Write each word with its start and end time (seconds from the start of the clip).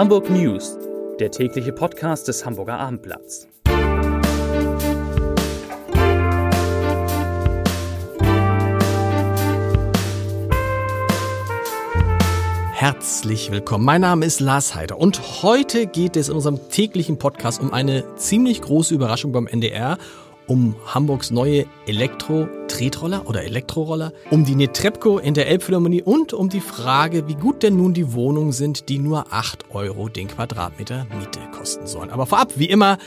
Hamburg 0.00 0.30
News, 0.30 0.78
der 1.18 1.30
tägliche 1.30 1.74
Podcast 1.74 2.26
des 2.26 2.46
Hamburger 2.46 2.78
Abendblatts. 2.78 3.46
Herzlich 12.72 13.50
willkommen. 13.50 13.84
Mein 13.84 14.00
Name 14.00 14.24
ist 14.24 14.40
Lars 14.40 14.74
Heider 14.74 14.96
und 14.96 15.42
heute 15.42 15.86
geht 15.86 16.16
es 16.16 16.30
in 16.30 16.34
unserem 16.34 16.70
täglichen 16.70 17.18
Podcast 17.18 17.60
um 17.60 17.74
eine 17.74 18.16
ziemlich 18.16 18.62
große 18.62 18.94
Überraschung 18.94 19.32
beim 19.32 19.46
NDR 19.46 19.98
um 20.50 20.74
Hamburgs 20.84 21.30
neue 21.30 21.64
Elektro-Tretroller 21.86 23.28
oder 23.28 23.44
Elektroroller, 23.44 24.12
um 24.30 24.44
die 24.44 24.56
Netrepco 24.56 25.18
in 25.18 25.32
der 25.34 25.46
Elbphilharmonie 25.46 26.02
und 26.02 26.32
um 26.32 26.48
die 26.48 26.60
Frage, 26.60 27.28
wie 27.28 27.36
gut 27.36 27.62
denn 27.62 27.76
nun 27.76 27.94
die 27.94 28.12
Wohnungen 28.14 28.50
sind, 28.50 28.88
die 28.88 28.98
nur 28.98 29.32
8 29.32 29.66
Euro 29.70 30.08
den 30.08 30.26
Quadratmeter 30.26 31.06
Miete 31.16 31.38
kosten 31.56 31.86
sollen. 31.86 32.10
Aber 32.10 32.26
vorab, 32.26 32.54
wie 32.56 32.64
immer, 32.66 32.98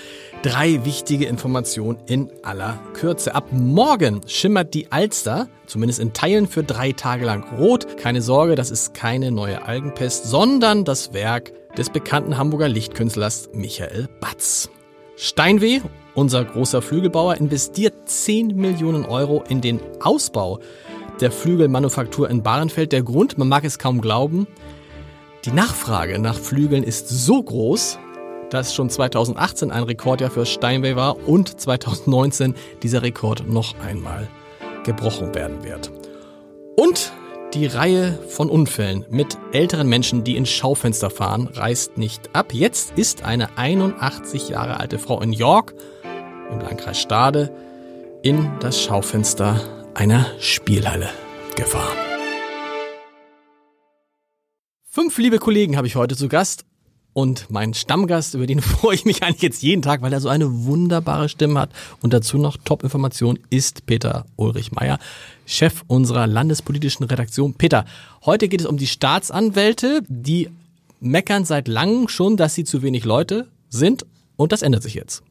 drei 0.41 0.85
wichtige 0.85 1.25
Informationen 1.25 1.99
in 2.07 2.31
aller 2.43 2.79
Kürze. 2.93 3.35
Ab 3.35 3.47
morgen 3.51 4.21
schimmert 4.25 4.73
die 4.73 4.93
Alster, 4.93 5.49
zumindest 5.65 5.99
in 5.99 6.13
Teilen, 6.13 6.47
für 6.47 6.63
drei 6.63 6.93
Tage 6.93 7.25
lang 7.25 7.43
rot. 7.59 7.97
Keine 7.97 8.21
Sorge, 8.21 8.55
das 8.55 8.71
ist 8.71 8.93
keine 8.93 9.31
neue 9.31 9.65
Algenpest, 9.65 10.27
sondern 10.27 10.85
das 10.85 11.11
Werk 11.11 11.51
des 11.77 11.89
bekannten 11.89 12.37
Hamburger 12.37 12.69
Lichtkünstlers 12.69 13.49
Michael 13.53 14.07
Batz. 14.21 14.69
Steinweh 15.17 15.81
unser 16.15 16.45
großer 16.45 16.81
Flügelbauer 16.81 17.35
investiert 17.35 17.93
10 18.05 18.55
Millionen 18.55 19.05
Euro 19.05 19.43
in 19.49 19.61
den 19.61 19.79
Ausbau 20.01 20.59
der 21.19 21.31
Flügelmanufaktur 21.31 22.29
in 22.29 22.43
Bahrenfeld. 22.43 22.91
Der 22.91 23.03
Grund, 23.03 23.37
man 23.37 23.47
mag 23.47 23.63
es 23.63 23.79
kaum 23.79 24.01
glauben, 24.01 24.47
die 25.45 25.51
Nachfrage 25.51 26.19
nach 26.19 26.37
Flügeln 26.37 26.83
ist 26.83 27.09
so 27.09 27.41
groß, 27.41 27.99
dass 28.49 28.73
schon 28.73 28.89
2018 28.89 29.71
ein 29.71 29.83
Rekordjahr 29.83 30.29
für 30.29 30.45
Steinway 30.45 30.95
war 30.95 31.27
und 31.27 31.59
2019 31.59 32.55
dieser 32.81 33.01
Rekord 33.01 33.49
noch 33.49 33.75
einmal 33.79 34.27
gebrochen 34.85 35.33
werden 35.35 35.63
wird. 35.63 35.91
Und 36.77 37.11
die 37.53 37.65
Reihe 37.67 38.17
von 38.29 38.49
Unfällen 38.49 39.05
mit 39.09 39.37
älteren 39.51 39.87
Menschen, 39.87 40.23
die 40.23 40.37
ins 40.37 40.49
Schaufenster 40.49 41.09
fahren, 41.09 41.47
reißt 41.53 41.97
nicht 41.97 42.35
ab. 42.35 42.53
Jetzt 42.53 42.97
ist 42.97 43.23
eine 43.23 43.57
81 43.57 44.49
Jahre 44.49 44.79
alte 44.79 44.97
Frau 44.97 45.21
in 45.21 45.33
York 45.33 45.73
im 46.53 46.61
Landkreis 46.61 47.01
Stade 47.01 47.51
in 48.21 48.49
das 48.59 48.81
Schaufenster 48.81 49.59
einer 49.93 50.25
Spielhalle 50.39 51.09
gefahren. 51.55 51.97
Fünf 54.83 55.17
liebe 55.17 55.39
Kollegen 55.39 55.75
habe 55.75 55.87
ich 55.87 55.95
heute 55.95 56.15
zu 56.15 56.29
Gast 56.29 56.65
und 57.13 57.49
mein 57.49 57.73
Stammgast, 57.73 58.35
über 58.35 58.45
den 58.45 58.61
freue 58.61 58.95
ich 58.95 59.05
mich 59.05 59.23
eigentlich 59.23 59.41
jetzt 59.41 59.63
jeden 59.63 59.81
Tag, 59.81 60.01
weil 60.01 60.13
er 60.13 60.21
so 60.21 60.29
eine 60.29 60.65
wunderbare 60.65 61.27
Stimme 61.27 61.59
hat 61.59 61.71
und 62.01 62.13
dazu 62.13 62.37
noch 62.37 62.57
Top-Information, 62.63 63.39
ist 63.49 63.85
Peter 63.85 64.25
Ulrich 64.35 64.71
Meyer, 64.71 64.99
Chef 65.45 65.83
unserer 65.87 66.27
landespolitischen 66.27 67.05
Redaktion. 67.05 67.55
Peter, 67.55 67.85
heute 68.25 68.47
geht 68.47 68.61
es 68.61 68.67
um 68.67 68.77
die 68.77 68.87
Staatsanwälte, 68.87 70.03
die 70.07 70.49
meckern 70.99 71.45
seit 71.45 71.67
langem 71.67 72.07
schon, 72.07 72.37
dass 72.37 72.53
sie 72.53 72.63
zu 72.63 72.83
wenig 72.83 73.05
Leute 73.05 73.47
sind 73.69 74.05
und 74.37 74.51
das 74.51 74.61
ändert 74.61 74.83
sich 74.83 74.93
jetzt. 74.93 75.23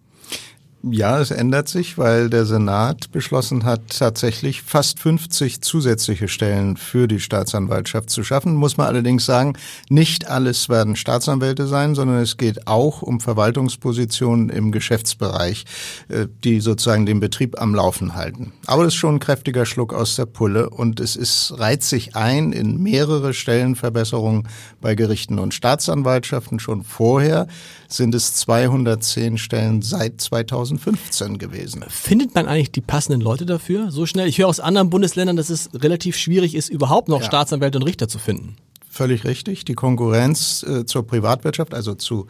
Ja, 0.90 1.20
es 1.20 1.30
ändert 1.30 1.68
sich, 1.68 1.96
weil 1.96 2.28
der 2.28 2.44
Senat 2.44 3.12
beschlossen 3.12 3.64
hat, 3.64 3.96
tatsächlich 3.96 4.62
fast 4.62 4.98
50 4.98 5.60
zusätzliche 5.60 6.26
Stellen 6.26 6.76
für 6.76 7.06
die 7.06 7.20
Staatsanwaltschaft 7.20 8.10
zu 8.10 8.24
schaffen. 8.24 8.56
Muss 8.56 8.76
man 8.76 8.88
allerdings 8.88 9.24
sagen, 9.24 9.52
nicht 9.88 10.28
alles 10.28 10.68
werden 10.68 10.96
Staatsanwälte 10.96 11.68
sein, 11.68 11.94
sondern 11.94 12.18
es 12.18 12.36
geht 12.36 12.66
auch 12.66 13.00
um 13.00 13.20
Verwaltungspositionen 13.20 14.48
im 14.48 14.72
Geschäftsbereich, 14.72 15.66
äh, 16.08 16.26
die 16.42 16.58
sozusagen 16.58 17.06
den 17.06 17.20
Betrieb 17.20 17.60
am 17.62 17.76
Laufen 17.76 18.16
halten. 18.16 18.52
Aber 18.66 18.82
das 18.82 18.94
ist 18.94 18.98
schon 18.98 19.16
ein 19.16 19.20
kräftiger 19.20 19.66
Schluck 19.66 19.94
aus 19.94 20.16
der 20.16 20.26
Pulle 20.26 20.68
und 20.68 20.98
es 20.98 21.14
ist, 21.14 21.54
reiht 21.58 21.84
sich 21.84 22.16
ein 22.16 22.50
in 22.50 22.82
mehrere 22.82 23.34
Stellenverbesserungen 23.34 24.48
bei 24.80 24.96
Gerichten 24.96 25.38
und 25.38 25.54
Staatsanwaltschaften. 25.54 26.58
Schon 26.58 26.82
vorher 26.82 27.46
sind 27.86 28.16
es 28.16 28.34
210 28.34 29.38
Stellen 29.38 29.82
seit 29.82 30.20
2000 30.20 30.71
2015 30.78 31.38
gewesen. 31.38 31.84
Findet 31.88 32.34
man 32.34 32.46
eigentlich 32.46 32.72
die 32.72 32.80
passenden 32.80 33.20
Leute 33.20 33.46
dafür 33.46 33.90
so 33.90 34.06
schnell? 34.06 34.28
Ich 34.28 34.38
höre 34.38 34.48
aus 34.48 34.60
anderen 34.60 34.90
Bundesländern, 34.90 35.36
dass 35.36 35.50
es 35.50 35.70
relativ 35.74 36.16
schwierig 36.16 36.54
ist, 36.54 36.68
überhaupt 36.68 37.08
noch 37.08 37.20
ja. 37.20 37.26
Staatsanwälte 37.26 37.78
und 37.78 37.84
Richter 37.84 38.08
zu 38.08 38.18
finden. 38.18 38.56
Völlig 38.88 39.24
richtig. 39.24 39.64
Die 39.64 39.74
Konkurrenz 39.74 40.62
äh, 40.62 40.84
zur 40.84 41.06
Privatwirtschaft, 41.06 41.72
also 41.72 41.94
zu 41.94 42.26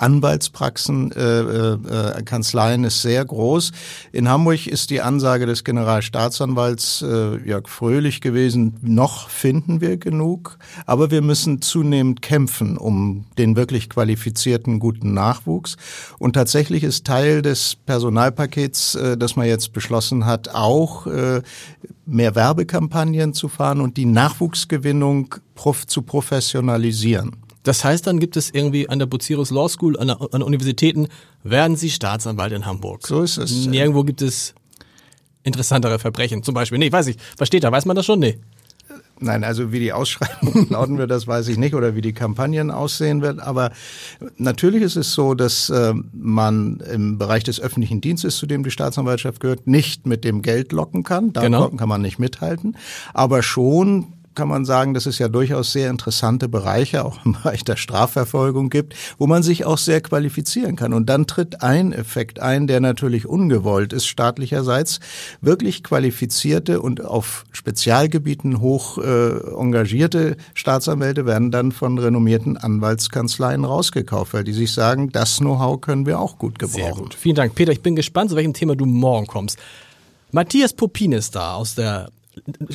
Anwaltspraxen, 0.00 1.12
äh, 1.12 1.40
äh, 1.40 2.22
Kanzleien 2.24 2.84
ist 2.84 3.02
sehr 3.02 3.24
groß. 3.24 3.72
In 4.12 4.28
Hamburg 4.28 4.66
ist 4.66 4.90
die 4.90 5.00
Ansage 5.00 5.46
des 5.46 5.64
Generalstaatsanwalts 5.64 7.02
äh, 7.02 7.36
Jörg 7.46 7.68
Fröhlich 7.68 8.20
gewesen, 8.20 8.76
noch 8.82 9.28
finden 9.28 9.80
wir 9.80 9.96
genug, 9.96 10.58
aber 10.86 11.10
wir 11.10 11.22
müssen 11.22 11.60
zunehmend 11.60 12.22
kämpfen 12.22 12.76
um 12.76 13.26
den 13.38 13.56
wirklich 13.56 13.90
qualifizierten 13.90 14.78
guten 14.78 15.12
Nachwuchs. 15.12 15.76
Und 16.18 16.32
tatsächlich 16.32 16.82
ist 16.82 17.06
Teil 17.06 17.42
des 17.42 17.76
Personalpakets, 17.76 18.94
äh, 18.94 19.16
das 19.16 19.36
man 19.36 19.46
jetzt 19.46 19.72
beschlossen 19.72 20.24
hat, 20.24 20.48
auch 20.54 21.06
äh, 21.06 21.42
mehr 22.06 22.34
Werbekampagnen 22.34 23.34
zu 23.34 23.48
fahren 23.48 23.80
und 23.80 23.96
die 23.96 24.06
Nachwuchsgewinnung 24.06 25.34
prof 25.54 25.86
zu 25.86 26.02
professionalisieren. 26.02 27.36
Das 27.62 27.84
heißt, 27.84 28.06
dann 28.06 28.20
gibt 28.20 28.36
es 28.36 28.50
irgendwie 28.50 28.88
an 28.88 28.98
der 28.98 29.06
Bucerius 29.06 29.50
Law 29.50 29.68
School, 29.68 29.98
an, 29.98 30.08
der, 30.08 30.18
an 30.32 30.42
Universitäten, 30.42 31.08
werden 31.42 31.76
Sie 31.76 31.90
Staatsanwalt 31.90 32.52
in 32.52 32.66
Hamburg. 32.66 33.06
So 33.06 33.22
ist 33.22 33.36
es. 33.36 33.66
Nirgendwo 33.66 34.04
gibt 34.04 34.22
es 34.22 34.54
interessantere 35.42 35.98
Verbrechen. 35.98 36.42
Zum 36.42 36.54
Beispiel, 36.54 36.78
nee, 36.78 36.90
weiß 36.90 37.08
ich, 37.08 37.16
versteht 37.36 37.64
da, 37.64 37.72
weiß 37.72 37.86
man 37.86 37.96
das 37.96 38.06
schon? 38.06 38.18
Nee. 38.18 38.38
Nein, 39.22 39.44
also 39.44 39.70
wie 39.70 39.80
die 39.80 39.92
Ausschreibung 39.92 40.68
lauten 40.70 40.96
wird, 40.96 41.10
das 41.10 41.26
weiß 41.26 41.48
ich 41.48 41.58
nicht, 41.58 41.74
oder 41.74 41.94
wie 41.94 42.00
die 42.00 42.14
Kampagnen 42.14 42.70
aussehen 42.70 43.20
wird. 43.20 43.38
Aber 43.38 43.70
natürlich 44.38 44.82
ist 44.82 44.96
es 44.96 45.12
so, 45.12 45.34
dass 45.34 45.68
äh, 45.68 45.92
man 46.12 46.80
im 46.90 47.18
Bereich 47.18 47.44
des 47.44 47.60
öffentlichen 47.60 48.00
Dienstes, 48.00 48.38
zu 48.38 48.46
dem 48.46 48.64
die 48.64 48.70
Staatsanwaltschaft 48.70 49.40
gehört, 49.40 49.66
nicht 49.66 50.06
mit 50.06 50.24
dem 50.24 50.40
Geld 50.40 50.72
locken 50.72 51.02
kann. 51.02 51.34
Da 51.34 51.42
genau. 51.42 51.68
kann 51.68 51.88
man 51.88 52.00
nicht 52.00 52.18
mithalten. 52.18 52.78
Aber 53.12 53.42
schon 53.42 54.14
kann 54.34 54.48
man 54.48 54.64
sagen, 54.64 54.94
dass 54.94 55.06
es 55.06 55.18
ja 55.18 55.28
durchaus 55.28 55.72
sehr 55.72 55.90
interessante 55.90 56.48
Bereiche 56.48 57.04
auch 57.04 57.24
im 57.24 57.32
Bereich 57.42 57.64
der 57.64 57.76
Strafverfolgung 57.76 58.70
gibt, 58.70 58.94
wo 59.18 59.26
man 59.26 59.42
sich 59.42 59.64
auch 59.64 59.78
sehr 59.78 60.00
qualifizieren 60.00 60.76
kann. 60.76 60.92
Und 60.92 61.06
dann 61.06 61.26
tritt 61.26 61.62
ein 61.62 61.92
Effekt 61.92 62.40
ein, 62.40 62.66
der 62.66 62.80
natürlich 62.80 63.26
ungewollt 63.26 63.92
ist 63.92 64.06
staatlicherseits. 64.06 65.00
Wirklich 65.40 65.82
qualifizierte 65.82 66.80
und 66.80 67.04
auf 67.04 67.44
Spezialgebieten 67.52 68.60
hoch 68.60 68.98
äh, 68.98 69.30
engagierte 69.58 70.36
Staatsanwälte 70.54 71.26
werden 71.26 71.50
dann 71.50 71.72
von 71.72 71.98
renommierten 71.98 72.56
Anwaltskanzleien 72.56 73.64
rausgekauft, 73.64 74.34
weil 74.34 74.44
die 74.44 74.52
sich 74.52 74.72
sagen, 74.72 75.10
das 75.10 75.38
Know-how 75.38 75.80
können 75.80 76.06
wir 76.06 76.20
auch 76.20 76.38
gut 76.38 76.58
gebrauchen. 76.58 76.82
Sehr 76.82 76.92
gut. 76.92 77.14
Vielen 77.14 77.36
Dank. 77.36 77.54
Peter, 77.54 77.72
ich 77.72 77.82
bin 77.82 77.96
gespannt, 77.96 78.30
zu 78.30 78.36
welchem 78.36 78.54
Thema 78.54 78.76
du 78.76 78.86
morgen 78.86 79.26
kommst. 79.26 79.58
Matthias 80.32 80.72
Popin 80.72 81.12
ist 81.12 81.34
da 81.34 81.54
aus 81.54 81.74
der 81.74 82.10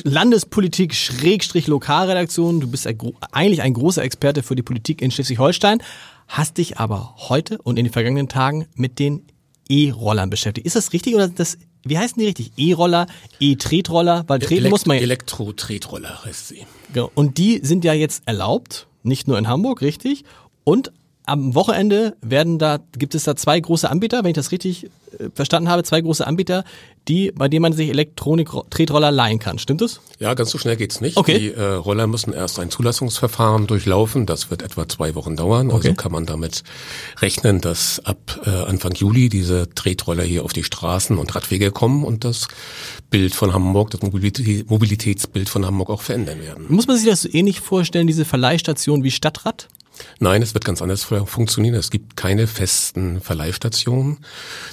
Landespolitik 0.04 0.94
Schrägstrich 0.94 1.66
Lokalredaktion. 1.66 2.60
Du 2.60 2.68
bist 2.68 2.86
eigentlich 2.86 3.62
ein 3.62 3.74
großer 3.74 4.02
Experte 4.02 4.42
für 4.42 4.54
die 4.54 4.62
Politik 4.62 5.02
in 5.02 5.10
Schleswig-Holstein, 5.10 5.82
hast 6.28 6.58
dich 6.58 6.78
aber 6.78 7.14
heute 7.16 7.58
und 7.62 7.78
in 7.78 7.86
den 7.86 7.92
vergangenen 7.92 8.28
Tagen 8.28 8.66
mit 8.74 8.98
den 8.98 9.26
E-Rollern 9.68 10.30
beschäftigt. 10.30 10.66
Ist 10.66 10.76
das 10.76 10.92
richtig 10.92 11.14
oder 11.14 11.28
das, 11.28 11.58
wie 11.84 11.98
heißen 11.98 12.18
die 12.18 12.26
richtig? 12.26 12.52
E-Roller, 12.56 13.06
E-Tretroller? 13.40 14.24
Weil 14.26 14.40
treten 14.40 14.54
Elekt 14.58 14.70
muss 14.70 14.86
man 14.86 14.98
Elektro-Tretroller 14.98 16.24
heißt 16.24 16.48
sie. 16.48 16.66
Genau. 16.92 17.10
Und 17.14 17.38
die 17.38 17.60
sind 17.62 17.84
ja 17.84 17.92
jetzt 17.92 18.22
erlaubt, 18.26 18.86
nicht 19.02 19.26
nur 19.26 19.38
in 19.38 19.48
Hamburg, 19.48 19.82
richtig? 19.82 20.24
Und 20.64 20.92
am 21.26 21.56
Wochenende 21.56 22.16
werden 22.22 22.58
da, 22.58 22.78
gibt 22.96 23.14
es 23.16 23.24
da 23.24 23.34
zwei 23.34 23.58
große 23.58 23.90
Anbieter, 23.90 24.22
wenn 24.22 24.30
ich 24.30 24.36
das 24.36 24.52
richtig 24.52 24.84
äh, 24.84 25.28
verstanden 25.34 25.68
habe, 25.68 25.82
zwei 25.82 26.00
große 26.00 26.24
Anbieter, 26.24 26.64
die, 27.08 27.32
bei 27.32 27.48
denen 27.48 27.62
man 27.62 27.72
sich 27.72 27.88
Elektronik-Tretroller 27.90 29.10
leihen 29.10 29.40
kann. 29.40 29.58
Stimmt 29.58 29.80
das? 29.80 30.00
Ja, 30.20 30.34
ganz 30.34 30.50
so 30.50 30.58
schnell 30.58 30.76
geht's 30.76 31.00
nicht. 31.00 31.16
Okay. 31.16 31.38
Die 31.38 31.52
äh, 31.52 31.62
Roller 31.62 32.06
müssen 32.06 32.32
erst 32.32 32.60
ein 32.60 32.70
Zulassungsverfahren 32.70 33.66
durchlaufen. 33.66 34.26
Das 34.26 34.50
wird 34.50 34.62
etwa 34.62 34.88
zwei 34.88 35.16
Wochen 35.16 35.36
dauern. 35.36 35.66
Also 35.66 35.78
okay. 35.78 35.88
Also 35.88 35.96
kann 35.96 36.12
man 36.12 36.26
damit 36.26 36.62
rechnen, 37.20 37.60
dass 37.60 38.00
ab 38.04 38.40
äh, 38.46 38.50
Anfang 38.50 38.94
Juli 38.94 39.28
diese 39.28 39.68
Tretroller 39.74 40.22
hier 40.22 40.44
auf 40.44 40.52
die 40.52 40.64
Straßen 40.64 41.18
und 41.18 41.34
Radwege 41.34 41.72
kommen 41.72 42.04
und 42.04 42.24
das 42.24 42.46
Bild 43.10 43.34
von 43.34 43.52
Hamburg, 43.52 43.90
das 43.90 44.00
Mobilitätsbild 44.00 45.48
von 45.48 45.66
Hamburg 45.66 45.90
auch 45.90 46.02
verändern 46.02 46.40
werden. 46.40 46.66
Muss 46.68 46.86
man 46.86 46.96
sich 46.96 47.08
das 47.08 47.22
so 47.22 47.28
ähnlich 47.32 47.60
vorstellen, 47.60 48.06
diese 48.06 48.24
Verleihstation 48.24 49.02
wie 49.02 49.10
Stadtrat? 49.10 49.68
Nein, 50.18 50.42
es 50.42 50.54
wird 50.54 50.64
ganz 50.64 50.82
anders 50.82 51.04
funktionieren. 51.04 51.74
Es 51.74 51.90
gibt 51.90 52.16
keine 52.16 52.46
festen 52.46 53.20
Verleihstationen. 53.20 54.18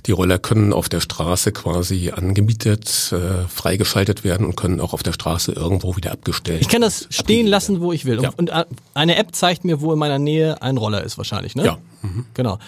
Die 0.05 0.11
Roller 0.11 0.39
können 0.39 0.73
auf 0.73 0.89
der 0.89 0.99
Straße 0.99 1.51
quasi 1.51 2.11
angemietet, 2.11 3.11
äh, 3.11 3.47
freigeschaltet 3.47 4.23
werden 4.23 4.45
und 4.45 4.55
können 4.55 4.79
auch 4.79 4.93
auf 4.93 5.03
der 5.03 5.13
Straße 5.13 5.51
irgendwo 5.51 5.95
wieder 5.95 6.11
abgestellt. 6.11 6.61
Ich 6.61 6.69
kann 6.69 6.81
das 6.81 7.07
stehen 7.09 7.47
lassen, 7.47 7.81
wo 7.81 7.91
ich 7.91 8.05
will. 8.05 8.21
Ja. 8.21 8.31
Und 8.35 8.49
äh, 8.49 8.65
eine 8.93 9.15
App 9.17 9.35
zeigt 9.35 9.65
mir, 9.65 9.81
wo 9.81 9.93
in 9.93 9.99
meiner 9.99 10.19
Nähe 10.19 10.61
ein 10.61 10.77
Roller 10.77 11.03
ist 11.03 11.17
wahrscheinlich, 11.17 11.55
ne? 11.55 11.65
Ja. 11.65 11.77
Mhm. 12.01 12.25
Genau. 12.33 12.59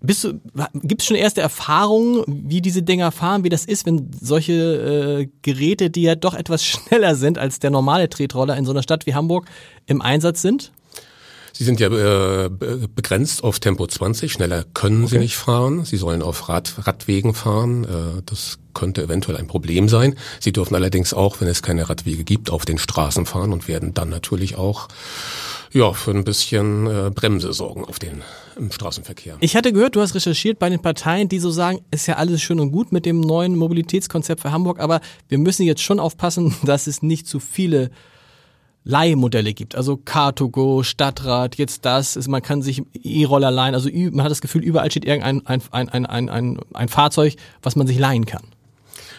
Bist 0.00 0.22
du, 0.22 0.40
gibt 0.74 1.02
es 1.02 1.08
schon 1.08 1.16
erste 1.16 1.40
Erfahrungen, 1.40 2.22
wie 2.26 2.60
diese 2.60 2.84
Dinger 2.84 3.10
fahren, 3.10 3.42
wie 3.42 3.48
das 3.48 3.64
ist, 3.64 3.84
wenn 3.84 4.12
solche 4.20 4.52
äh, 4.52 5.28
Geräte, 5.42 5.90
die 5.90 6.02
ja 6.02 6.14
doch 6.14 6.34
etwas 6.34 6.64
schneller 6.66 7.16
sind 7.16 7.36
als 7.36 7.58
der 7.58 7.70
normale 7.70 8.08
Tretroller 8.08 8.56
in 8.56 8.64
so 8.64 8.70
einer 8.70 8.84
Stadt 8.84 9.06
wie 9.06 9.14
Hamburg, 9.14 9.46
im 9.86 10.00
Einsatz 10.00 10.40
sind? 10.40 10.72
Sie 11.52 11.64
sind 11.64 11.80
ja 11.80 11.88
äh, 11.88 12.48
begrenzt 12.48 13.44
auf 13.44 13.60
Tempo 13.60 13.86
20, 13.86 14.32
schneller 14.32 14.64
können 14.74 15.04
okay. 15.04 15.14
Sie 15.14 15.18
nicht 15.18 15.36
fahren. 15.36 15.84
Sie 15.84 15.96
sollen 15.96 16.22
auf 16.22 16.48
Rad, 16.48 16.86
Radwegen 16.86 17.34
fahren. 17.34 17.84
Äh, 17.84 18.22
das 18.26 18.58
könnte 18.74 19.02
eventuell 19.02 19.36
ein 19.36 19.48
Problem 19.48 19.88
sein. 19.88 20.14
Sie 20.40 20.52
dürfen 20.52 20.74
allerdings 20.74 21.12
auch, 21.12 21.40
wenn 21.40 21.48
es 21.48 21.62
keine 21.62 21.88
Radwege 21.88 22.24
gibt, 22.24 22.50
auf 22.50 22.64
den 22.64 22.78
Straßen 22.78 23.26
fahren 23.26 23.52
und 23.52 23.66
werden 23.66 23.94
dann 23.94 24.08
natürlich 24.08 24.56
auch 24.56 24.88
ja, 25.72 25.92
für 25.92 26.12
ein 26.12 26.24
bisschen 26.24 26.86
äh, 26.86 27.10
Bremse 27.10 27.52
sorgen 27.52 27.84
auf 27.84 27.98
den 27.98 28.22
im 28.56 28.72
Straßenverkehr. 28.72 29.36
Ich 29.40 29.54
hatte 29.54 29.72
gehört, 29.72 29.94
du 29.94 30.00
hast 30.00 30.14
recherchiert 30.14 30.58
bei 30.58 30.68
den 30.68 30.80
Parteien, 30.80 31.28
die 31.28 31.38
so 31.38 31.50
sagen, 31.50 31.80
ist 31.90 32.06
ja 32.06 32.16
alles 32.16 32.42
schön 32.42 32.58
und 32.58 32.72
gut 32.72 32.92
mit 32.92 33.06
dem 33.06 33.20
neuen 33.20 33.56
Mobilitätskonzept 33.56 34.40
für 34.42 34.52
Hamburg, 34.52 34.80
aber 34.80 35.00
wir 35.28 35.38
müssen 35.38 35.64
jetzt 35.64 35.82
schon 35.82 36.00
aufpassen, 36.00 36.54
dass 36.64 36.86
es 36.86 37.02
nicht 37.02 37.26
zu 37.26 37.40
viele 37.40 37.90
Leihmodelle 38.88 39.52
gibt. 39.52 39.76
Also 39.76 40.00
Car2Go, 40.02 40.82
Stadtrat, 40.82 41.56
jetzt 41.56 41.84
das, 41.84 42.16
ist, 42.16 42.26
man 42.26 42.40
kann 42.40 42.62
sich 42.62 42.82
E-Roller 42.94 43.50
leihen. 43.50 43.74
Also 43.74 43.90
man 43.92 44.24
hat 44.24 44.30
das 44.30 44.40
Gefühl, 44.40 44.64
überall 44.64 44.90
steht 44.90 45.04
irgendein 45.04 45.46
ein, 45.46 45.60
ein, 45.70 45.88
ein, 45.90 46.06
ein, 46.06 46.28
ein, 46.30 46.58
ein 46.72 46.88
Fahrzeug, 46.88 47.36
was 47.62 47.76
man 47.76 47.86
sich 47.86 47.98
leihen 47.98 48.24
kann. 48.24 48.44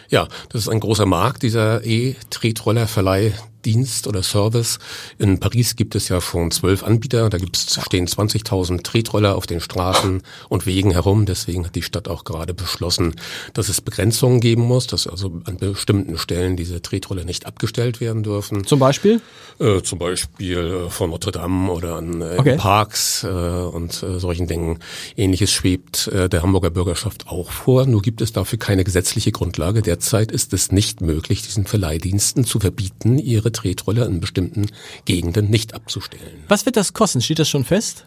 Ja, 0.08 0.26
das 0.48 0.62
ist 0.62 0.68
ein 0.68 0.80
großer 0.80 1.06
Markt, 1.06 1.44
dieser 1.44 1.84
E-Tretroller-Verleih, 1.84 3.32
Dienst 3.64 4.06
oder 4.06 4.22
Service. 4.22 4.78
In 5.18 5.40
Paris 5.40 5.76
gibt 5.76 5.94
es 5.94 6.08
ja 6.08 6.20
schon 6.20 6.50
zwölf 6.50 6.82
Anbieter. 6.82 7.30
Da 7.30 7.38
gibt's, 7.38 7.80
stehen 7.84 8.06
20.000 8.06 8.82
Tretroller 8.82 9.36
auf 9.36 9.46
den 9.46 9.60
Straßen 9.60 10.22
und 10.48 10.66
Wegen 10.66 10.92
herum. 10.92 11.26
Deswegen 11.26 11.66
hat 11.66 11.74
die 11.74 11.82
Stadt 11.82 12.08
auch 12.08 12.24
gerade 12.24 12.54
beschlossen, 12.54 13.14
dass 13.54 13.68
es 13.68 13.80
Begrenzungen 13.80 14.40
geben 14.40 14.62
muss, 14.62 14.86
dass 14.86 15.06
also 15.06 15.40
an 15.44 15.56
bestimmten 15.56 16.18
Stellen 16.18 16.56
diese 16.56 16.82
Tretroller 16.82 17.24
nicht 17.24 17.46
abgestellt 17.46 18.00
werden 18.00 18.22
dürfen. 18.22 18.64
Zum 18.64 18.78
Beispiel? 18.78 19.20
Äh, 19.58 19.82
zum 19.82 19.98
Beispiel 19.98 20.86
äh, 20.86 20.90
von 20.90 21.10
Notre 21.10 21.32
Dame 21.32 21.70
oder 21.70 21.96
an 21.96 22.22
äh, 22.22 22.36
okay. 22.38 22.56
Parks 22.56 23.24
äh, 23.24 23.28
und 23.28 24.02
äh, 24.02 24.18
solchen 24.18 24.46
Dingen. 24.46 24.78
Ähnliches 25.16 25.52
schwebt 25.52 26.08
äh, 26.08 26.28
der 26.28 26.42
Hamburger 26.42 26.70
Bürgerschaft 26.70 27.28
auch 27.28 27.50
vor. 27.50 27.86
Nur 27.86 28.02
gibt 28.02 28.20
es 28.20 28.32
dafür 28.32 28.58
keine 28.58 28.84
gesetzliche 28.84 29.32
Grundlage. 29.32 29.82
Derzeit 29.82 30.32
ist 30.32 30.52
es 30.52 30.72
nicht 30.72 31.00
möglich, 31.00 31.42
diesen 31.42 31.66
Verleihdiensten 31.66 32.44
zu 32.44 32.60
verbieten, 32.60 33.18
ihre 33.18 33.49
ihre 33.50 33.52
Tretroller 33.52 34.06
in 34.06 34.20
bestimmten 34.20 34.66
Gegenden 35.04 35.50
nicht 35.50 35.74
abzustellen. 35.74 36.44
Was 36.48 36.66
wird 36.66 36.76
das 36.76 36.92
kosten? 36.92 37.20
Steht 37.20 37.38
das 37.38 37.48
schon 37.48 37.64
fest? 37.64 38.04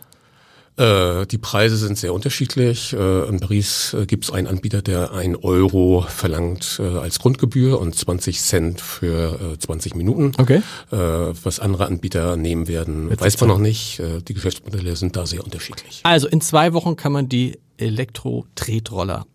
Äh, 0.76 1.28
die 1.28 1.38
Preise 1.38 1.78
sind 1.78 2.00
sehr 2.00 2.16
unterschiedlich. 2.16 2.94
Äh, 2.94 3.28
in 3.28 3.40
Paris 3.40 3.94
äh, 3.94 4.08
gibt 4.08 4.24
es 4.24 4.32
einen 4.32 4.48
Anbieter, 4.48 4.82
der 4.82 5.12
ein 5.12 5.36
Euro 5.36 6.04
verlangt 6.08 6.80
als 6.80 7.20
Grundgebühr 7.20 7.80
und 7.80 7.94
20 7.94 8.42
Cent 8.42 8.82
für 8.82 9.56
20 9.60 9.94
äh, 9.94 9.98
Minuten. 9.98 10.32
Okay. 10.38 10.62
Was 10.90 11.60
andere 11.60 11.86
Anbieter 11.86 12.38
nehmen 12.38 12.68
werden, 12.68 13.10
Jetzt 13.10 13.22
weiß 13.22 13.40
man 13.42 13.50
noch 13.50 13.60
nicht. 13.60 14.02
die 14.28 14.34
Geschäftsmodelle 14.34 14.96
sind 14.96 15.16
da 15.16 15.26
sehr 15.28 15.44
unterschiedlich. 15.44 16.02
Also 16.04 16.28
in 16.28 16.42
zwei 16.42 16.74
Wochen 16.74 16.96
kann 16.96 17.12
man 17.12 17.30
die 17.30 17.60
Elektro-Tretroller 17.78 19.26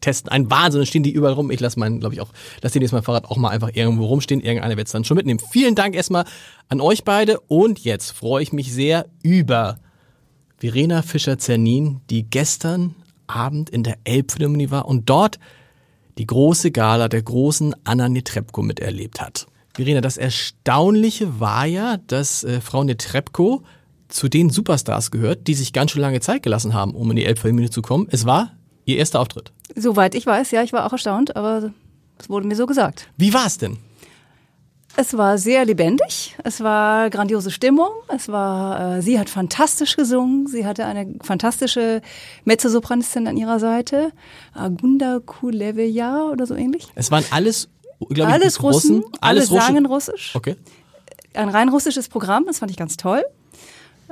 testen. 0.00 0.30
Ein 0.30 0.50
Wahnsinn, 0.50 0.86
stehen 0.86 1.02
die 1.02 1.12
überall 1.12 1.34
rum. 1.34 1.50
Ich 1.50 1.60
lasse 1.60 1.78
meinen, 1.78 2.00
glaube 2.00 2.14
ich, 2.14 2.20
auch, 2.20 2.30
lasse 2.62 2.74
den 2.74 2.82
jetzt 2.82 2.92
mein 2.92 3.02
Fahrrad 3.02 3.26
auch 3.26 3.36
mal 3.36 3.50
einfach 3.50 3.70
irgendwo 3.72 4.06
rumstehen. 4.06 4.40
Irgendeiner 4.40 4.76
wird 4.76 4.86
es 4.86 4.92
dann 4.92 5.04
schon 5.04 5.16
mitnehmen. 5.16 5.40
Vielen 5.50 5.74
Dank 5.74 5.94
erstmal 5.94 6.24
an 6.68 6.80
euch 6.80 7.04
beide 7.04 7.40
und 7.40 7.80
jetzt 7.80 8.10
freue 8.10 8.42
ich 8.42 8.52
mich 8.52 8.72
sehr 8.72 9.06
über 9.22 9.78
Verena 10.58 11.02
Fischer-Zernin, 11.02 12.00
die 12.10 12.28
gestern 12.28 12.94
Abend 13.26 13.70
in 13.70 13.82
der 13.82 13.98
Elbphilharmonie 14.04 14.70
war 14.70 14.86
und 14.86 15.08
dort 15.08 15.38
die 16.18 16.26
große 16.26 16.72
Gala 16.72 17.08
der 17.08 17.22
großen 17.22 17.74
Anna 17.84 18.08
Netrebko 18.08 18.62
miterlebt 18.62 19.20
hat. 19.20 19.46
Verena, 19.74 20.00
das 20.00 20.16
Erstaunliche 20.16 21.38
war 21.38 21.64
ja, 21.64 21.98
dass 22.08 22.42
äh, 22.42 22.60
Frau 22.60 22.82
Netrebko 22.82 23.62
zu 24.08 24.28
den 24.28 24.50
Superstars 24.50 25.10
gehört, 25.10 25.46
die 25.46 25.54
sich 25.54 25.72
ganz 25.72 25.92
schön 25.92 26.02
lange 26.02 26.20
Zeit 26.20 26.42
gelassen 26.42 26.74
haben, 26.74 26.94
um 26.94 27.10
in 27.10 27.16
die 27.16 27.24
Elbphilharmonie 27.24 27.70
zu 27.70 27.82
kommen. 27.82 28.08
Es 28.10 28.26
war 28.26 28.57
ihr 28.88 28.96
erster 28.98 29.20
Auftritt. 29.20 29.52
Soweit 29.76 30.14
ich 30.14 30.26
weiß, 30.26 30.50
ja, 30.50 30.62
ich 30.62 30.72
war 30.72 30.86
auch 30.86 30.92
erstaunt, 30.92 31.36
aber 31.36 31.72
es 32.18 32.28
wurde 32.28 32.46
mir 32.46 32.56
so 32.56 32.66
gesagt. 32.66 33.08
Wie 33.16 33.32
war 33.32 33.46
es 33.46 33.58
denn? 33.58 33.78
Es 34.96 35.16
war 35.16 35.38
sehr 35.38 35.64
lebendig, 35.64 36.34
es 36.42 36.60
war 36.60 37.08
grandiose 37.10 37.52
Stimmung, 37.52 37.90
es 38.08 38.28
war, 38.28 38.96
äh, 38.96 39.02
sie 39.02 39.20
hat 39.20 39.30
fantastisch 39.30 39.94
gesungen, 39.96 40.48
sie 40.48 40.66
hatte 40.66 40.86
eine 40.86 41.14
fantastische 41.22 42.02
Mezzosopranistin 42.44 43.28
an 43.28 43.36
ihrer 43.36 43.60
Seite, 43.60 44.10
Agunda 44.54 45.20
Kuleveja 45.24 46.24
oder 46.32 46.46
so 46.46 46.56
ähnlich. 46.56 46.88
Es 46.96 47.12
waren 47.12 47.24
alles, 47.30 47.68
glaube 48.08 48.22
ich, 48.22 48.26
alles 48.26 48.60
Russen, 48.60 48.96
Russen 48.96 49.12
alles 49.20 49.52
alle 49.52 49.60
sangen 49.60 49.86
Russisch. 49.86 50.34
Okay. 50.34 50.56
Ein 51.34 51.50
rein 51.50 51.68
russisches 51.68 52.08
Programm, 52.08 52.46
das 52.46 52.58
fand 52.58 52.72
ich 52.72 52.76
ganz 52.76 52.96
toll. 52.96 53.22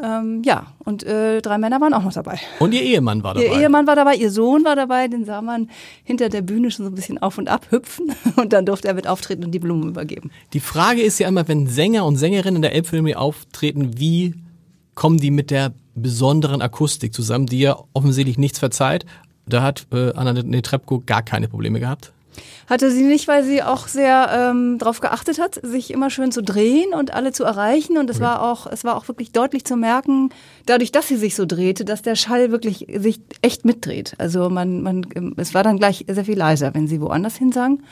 Ähm, 0.03 0.43
ja, 0.45 0.67
und 0.85 1.05
äh, 1.05 1.41
drei 1.41 1.57
Männer 1.57 1.81
waren 1.81 1.95
auch 1.95 2.03
noch 2.03 2.13
dabei. 2.13 2.39
Und 2.59 2.75
ihr 2.75 2.83
Ehemann 2.83 3.23
war 3.23 3.35
dabei? 3.35 3.47
Ihr 3.47 3.53
Ehemann 3.53 3.87
war 3.87 3.97
dabei, 3.97 4.15
ihr 4.17 4.31
Sohn 4.31 4.65
war 4.65 4.77
dabei, 4.77 5.09
den 5.09 5.25
sah 5.25 5.41
man 5.41 5.71
hinter 6.05 6.29
der 6.29 6.43
Bühne 6.43 6.71
schon 6.71 6.85
so 6.85 6.91
ein 6.93 6.95
bisschen 6.95 7.19
auf 7.19 7.39
und 7.39 7.49
ab 7.49 7.67
hüpfen 7.71 8.13
und 8.37 8.53
dann 8.53 8.67
durfte 8.67 8.89
er 8.89 8.95
mit 8.95 9.07
auftreten 9.07 9.45
und 9.45 9.53
die 9.53 9.59
Blumen 9.59 9.89
übergeben. 9.89 10.31
Die 10.53 10.61
Frage 10.61 11.03
ist 11.03 11.19
ja 11.19 11.29
immer, 11.29 11.49
wenn 11.49 11.67
Sänger 11.67 12.05
und 12.05 12.17
Sängerinnen 12.17 12.57
in 12.57 12.63
der 12.63 12.75
Elbphilharmonie 12.75 13.17
auftreten, 13.17 13.99
wie 13.99 14.35
kommen 14.95 15.19
die 15.19 15.31
mit 15.31 15.51
der 15.51 15.73
besonderen 15.95 16.61
Akustik 16.61 17.15
zusammen, 17.15 17.47
die 17.47 17.61
ja 17.61 17.79
offensichtlich 17.95 18.37
nichts 18.37 18.59
verzeiht? 18.59 19.07
Da 19.47 19.63
hat 19.63 19.87
äh, 19.93 20.13
Anna 20.13 20.33
Netrebko 20.33 21.03
gar 21.07 21.23
keine 21.23 21.49
Probleme 21.49 21.81
gehabt. 21.81 22.13
Hatte 22.69 22.91
sie 22.91 23.05
nicht, 23.05 23.29
weil 23.29 23.45
sie 23.45 23.63
auch 23.63 23.89
sehr 23.89 24.29
ähm, 24.33 24.79
darauf 24.79 25.01
geachtet 25.01 25.39
hat, 25.41 25.61
sich 25.63 25.93
immer 25.93 26.11
schön 26.11 26.33
zu 26.33 26.43
drehen 26.43 26.95
und 26.95 27.15
alle 27.15 27.33
zu 27.33 27.45
erreichen. 27.45 27.99
Und 27.99 28.11
es 28.11 28.21
war 28.21 28.43
auch, 28.43 28.67
es 28.67 28.85
war 28.85 28.97
auch 28.97 29.09
wirklich 29.09 29.33
deutlich 29.33 29.65
zu 29.65 29.77
merken, 29.77 30.31
dadurch, 30.67 30.93
dass 30.93 31.09
sie 31.09 31.17
sich 31.17 31.35
so 31.35 31.47
drehte, 31.47 31.85
dass 31.85 32.03
der 32.03 32.17
Schall 32.17 32.51
wirklich 32.51 32.87
sich 32.95 33.21
echt 33.43 33.65
mitdreht. 33.65 34.15
Also 34.19 34.51
man, 34.51 34.83
man, 34.83 35.07
es 35.37 35.55
war 35.55 35.63
dann 35.63 35.79
gleich 35.79 36.05
sehr 36.09 36.25
viel 36.25 36.39
leiser, 36.39 36.75
wenn 36.75 36.89
sie 36.89 37.01
woanders 37.01 37.37
hinsang. 37.37 37.83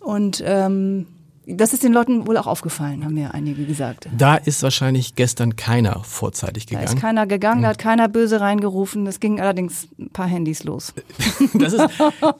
Und 0.00 0.42
ähm, 0.46 1.06
das 1.46 1.72
ist 1.72 1.84
den 1.84 1.92
Leuten 1.92 2.26
wohl 2.26 2.36
auch 2.36 2.48
aufgefallen, 2.48 3.04
haben 3.04 3.14
mir 3.14 3.32
einige 3.32 3.64
gesagt. 3.64 4.08
Da 4.16 4.34
ist 4.34 4.64
wahrscheinlich 4.64 5.14
gestern 5.14 5.54
keiner 5.54 6.02
vorzeitig 6.02 6.66
gegangen. 6.66 6.86
Da 6.86 6.92
ist 6.92 7.00
keiner 7.00 7.26
gegangen, 7.26 7.62
da 7.62 7.68
hat 7.68 7.78
keiner 7.78 8.08
böse 8.08 8.40
reingerufen. 8.40 9.06
Es 9.06 9.20
gingen 9.20 9.40
allerdings 9.40 9.86
ein 9.98 10.10
paar 10.10 10.26
Handys 10.26 10.64
los. 10.64 10.92
ist, 11.54 11.80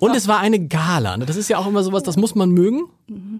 und 0.01 0.17
es 0.17 0.27
war 0.27 0.41
eine 0.41 0.59
Gala. 0.59 1.17
Ne? 1.17 1.25
Das 1.25 1.37
ist 1.37 1.49
ja 1.49 1.59
auch 1.59 1.69
immer 1.69 1.85
sowas, 1.85 2.03
das 2.03 2.17
muss 2.17 2.35
man 2.35 2.51
mögen. 2.51 2.83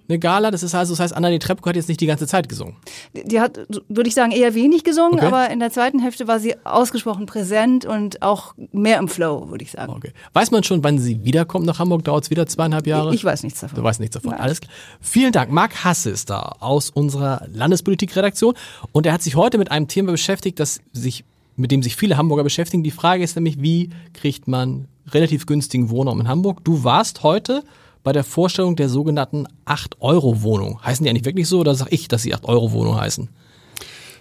Eine 0.09 0.19
Gala, 0.19 0.51
das 0.51 0.63
ist 0.63 0.75
also, 0.75 0.93
das 0.93 1.01
heißt, 1.01 1.17
Anna 1.17 1.31
Netrebko 1.31 1.69
hat 1.69 1.77
jetzt 1.77 1.89
nicht 1.89 2.01
die 2.01 2.07
ganze 2.07 2.27
Zeit 2.27 2.49
gesungen. 2.49 2.77
Die 3.13 3.41
hat, 3.41 3.59
würde 3.89 4.09
ich 4.09 4.15
sagen, 4.15 4.31
eher 4.31 4.55
wenig 4.55 4.85
gesungen, 4.85 5.15
okay. 5.15 5.27
aber 5.27 5.51
in 5.51 5.59
der 5.59 5.71
zweiten 5.71 5.99
Hälfte 5.99 6.29
war 6.29 6.39
sie 6.39 6.55
ausgesprochen 6.65 7.27
präsent 7.27 7.85
und 7.85 8.23
auch 8.23 8.55
mehr 8.73 8.99
im 8.99 9.09
Flow, 9.09 9.49
würde 9.51 9.65
ich 9.65 9.73
sagen. 9.73 9.93
Okay. 9.93 10.13
Weiß 10.33 10.51
man 10.51 10.63
schon, 10.63 10.85
wann 10.85 10.99
sie 10.99 11.25
wiederkommt 11.25 11.67
nach 11.67 11.79
Hamburg? 11.79 12.05
Dauert 12.05 12.25
es 12.25 12.31
wieder 12.31 12.47
zweieinhalb 12.47 12.87
Jahre? 12.87 13.11
Ich, 13.11 13.17
ich 13.17 13.25
weiß 13.25 13.43
nichts 13.43 13.61
davon. 13.61 13.77
Du 13.77 13.83
weißt 13.83 14.01
nichts 14.01 14.15
davon. 14.15 14.31
Nein. 14.31 14.41
Alles 14.41 14.61
klar. 14.61 14.73
Vielen 15.01 15.33
Dank. 15.33 15.51
Marc 15.51 15.85
Hasse 15.85 16.11
ist 16.11 16.31
da 16.31 16.57
aus 16.61 16.91
unserer 16.91 17.47
Landespolitikredaktion 17.53 18.55
und 18.93 19.07
er 19.07 19.13
hat 19.13 19.23
sich 19.23 19.35
heute 19.35 19.59
mit 19.59 19.71
einem 19.71 19.89
Thema 19.89 20.13
beschäftigt, 20.13 20.61
das 20.61 20.81
sich, 20.93 21.25
mit 21.57 21.73
dem 21.73 21.83
sich 21.83 21.97
viele 21.97 22.17
Hamburger 22.17 22.45
beschäftigen. 22.45 22.85
Die 22.85 22.91
Frage 22.91 23.25
ist 23.25 23.35
nämlich, 23.35 23.61
wie 23.61 23.91
kriegt 24.13 24.47
man 24.47 24.87
relativ 25.09 25.47
günstigen 25.47 25.91
Wohnraum 25.91 26.21
in 26.21 26.29
Hamburg? 26.29 26.65
Du 26.65 26.85
warst 26.85 27.23
heute 27.23 27.65
bei 28.07 28.13
der 28.13 28.23
Vorstellung 28.23 28.77
der 28.77 28.89
sogenannten 28.89 29.49
8-Euro-Wohnung. 29.67 30.81
Heißen 30.81 31.03
die 31.03 31.11
eigentlich 31.11 31.25
wirklich 31.25 31.49
so 31.49 31.59
oder 31.59 31.75
sage 31.75 31.91
ich, 31.93 32.07
dass 32.07 32.23
sie 32.23 32.37
8-Euro-Wohnung 32.37 33.01
heißen? 33.01 33.29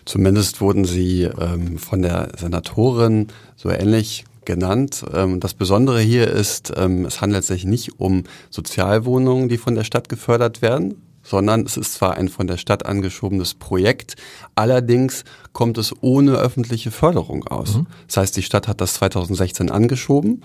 Zumindest 0.05 0.59
wurden 0.59 0.85
sie 0.85 1.25
ähm, 1.25 1.77
von 1.77 2.01
der 2.01 2.29
Senatorin 2.35 3.27
so 3.55 3.69
ähnlich 3.69 4.25
genannt. 4.43 5.05
Ähm, 5.13 5.39
das 5.39 5.53
Besondere 5.53 6.01
hier 6.01 6.31
ist, 6.31 6.73
ähm, 6.75 7.05
es 7.05 7.21
handelt 7.21 7.43
sich 7.43 7.63
nicht 7.63 7.99
um 7.99 8.23
Sozialwohnungen, 8.49 9.49
die 9.49 9.59
von 9.59 9.75
der 9.75 9.83
Stadt 9.83 10.09
gefördert 10.09 10.63
werden, 10.63 11.03
sondern 11.21 11.61
es 11.61 11.77
ist 11.77 11.93
zwar 11.93 12.15
ein 12.15 12.27
von 12.27 12.47
der 12.47 12.57
Stadt 12.57 12.87
angeschobenes 12.87 13.53
Projekt, 13.53 14.15
allerdings 14.55 15.25
kommt 15.53 15.77
es 15.77 15.93
ohne 16.01 16.37
öffentliche 16.37 16.89
Förderung 16.89 17.47
aus. 17.47 17.75
Mhm. 17.75 17.85
Das 18.07 18.17
heißt, 18.17 18.35
die 18.35 18.41
Stadt 18.43 18.67
hat 18.67 18.81
das 18.81 18.95
2016 18.95 19.69
angeschoben, 19.69 20.41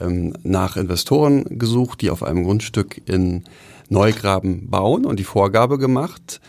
ähm, 0.00 0.34
nach 0.42 0.76
Investoren 0.76 1.58
gesucht, 1.58 2.00
die 2.00 2.10
auf 2.10 2.22
einem 2.22 2.44
Grundstück 2.44 3.00
in 3.06 3.44
Neugraben 3.88 4.70
bauen 4.70 5.04
und 5.04 5.18
die 5.18 5.24
Vorgabe 5.24 5.78
gemacht, 5.78 6.40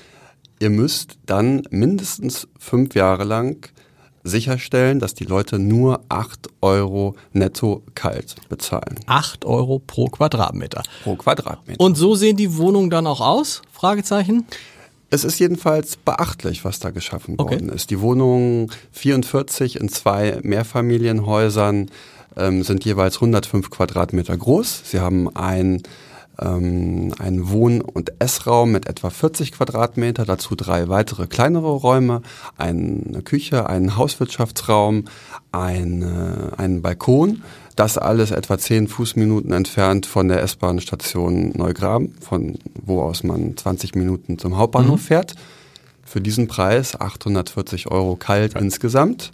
ihr 0.59 0.69
müsst 0.69 1.17
dann 1.25 1.63
mindestens 1.69 2.47
fünf 2.57 2.95
Jahre 2.95 3.23
lang 3.23 3.69
sicherstellen, 4.23 4.99
dass 4.99 5.13
die 5.13 5.25
Leute 5.25 5.59
nur 5.59 6.01
8 6.09 6.49
Euro 6.61 7.15
netto 7.31 7.83
kalt 7.93 8.35
bezahlen. 8.49 8.99
8 9.05 9.45
Euro 9.45 9.79
pro 9.79 10.07
Quadratmeter. 10.07 10.81
Pro 11.03 11.15
Quadratmeter. 11.15 11.79
Und 11.79 11.95
so 11.95 12.15
sehen 12.15 12.35
die 12.35 12.57
Wohnungen 12.57 12.89
dann 12.89 13.05
auch 13.05 13.21
aus? 13.21 13.61
Fragezeichen. 13.71 14.45
Es 15.11 15.23
ist 15.23 15.39
jedenfalls 15.39 15.95
beachtlich, 15.95 16.65
was 16.65 16.79
da 16.79 16.89
geschaffen 16.89 17.35
okay. 17.37 17.55
worden 17.55 17.69
ist. 17.69 17.91
Die 17.91 18.01
Wohnungen 18.01 18.71
44 18.91 19.79
in 19.79 19.89
zwei 19.89 20.39
Mehrfamilienhäusern 20.41 21.91
ähm, 22.37 22.63
sind 22.63 22.85
jeweils 22.85 23.15
105 23.15 23.69
Quadratmeter 23.69 24.35
groß. 24.37 24.81
Sie 24.85 24.99
haben 24.99 25.33
ein 25.35 25.83
ähm, 26.41 27.13
einen 27.19 27.49
Wohn- 27.49 27.81
und 27.81 28.13
Essraum 28.19 28.71
mit 28.71 28.87
etwa 28.87 29.09
40 29.09 29.53
Quadratmeter, 29.53 30.25
dazu 30.25 30.55
drei 30.55 30.89
weitere 30.89 31.27
kleinere 31.27 31.69
Räume, 31.69 32.21
eine 32.57 33.21
Küche, 33.23 33.69
einen 33.69 33.97
Hauswirtschaftsraum, 33.97 35.05
eine, 35.51 36.51
einen 36.57 36.81
Balkon. 36.81 37.43
Das 37.75 37.97
alles 37.97 38.31
etwa 38.31 38.57
10 38.57 38.87
Fußminuten 38.87 39.51
entfernt 39.51 40.05
von 40.05 40.29
der 40.29 40.41
S-Bahn-Station 40.43 41.51
Neugraben, 41.55 42.13
von 42.21 42.57
wo 42.85 43.01
aus 43.01 43.23
man 43.23 43.57
20 43.57 43.95
Minuten 43.95 44.39
zum 44.39 44.57
Hauptbahnhof 44.57 45.01
mhm. 45.01 45.05
fährt. 45.05 45.35
Für 46.05 46.21
diesen 46.21 46.47
Preis 46.47 46.99
840 46.99 47.91
Euro 47.91 48.15
kalt 48.15 48.55
insgesamt 48.55 49.31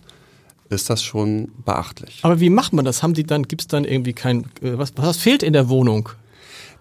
ist 0.72 0.90
das 0.90 1.04
schon 1.04 1.52
beachtlich. 1.66 2.20
Aber 2.24 2.40
wie 2.40 2.50
macht 2.50 2.74
man 2.74 2.86
das? 2.86 3.04
Haben 3.04 3.14
die 3.14 3.26
dann, 3.26 3.44
gibt 3.44 3.62
es 3.62 3.68
dann 3.68 3.86
irgendwie 3.86 4.14
kein, 4.14 4.46
äh, 4.62 4.78
was, 4.78 4.94
was 4.96 5.18
fehlt 5.18 5.44
in 5.44 5.54
der 5.54 5.70
Wohnung? 5.70 6.10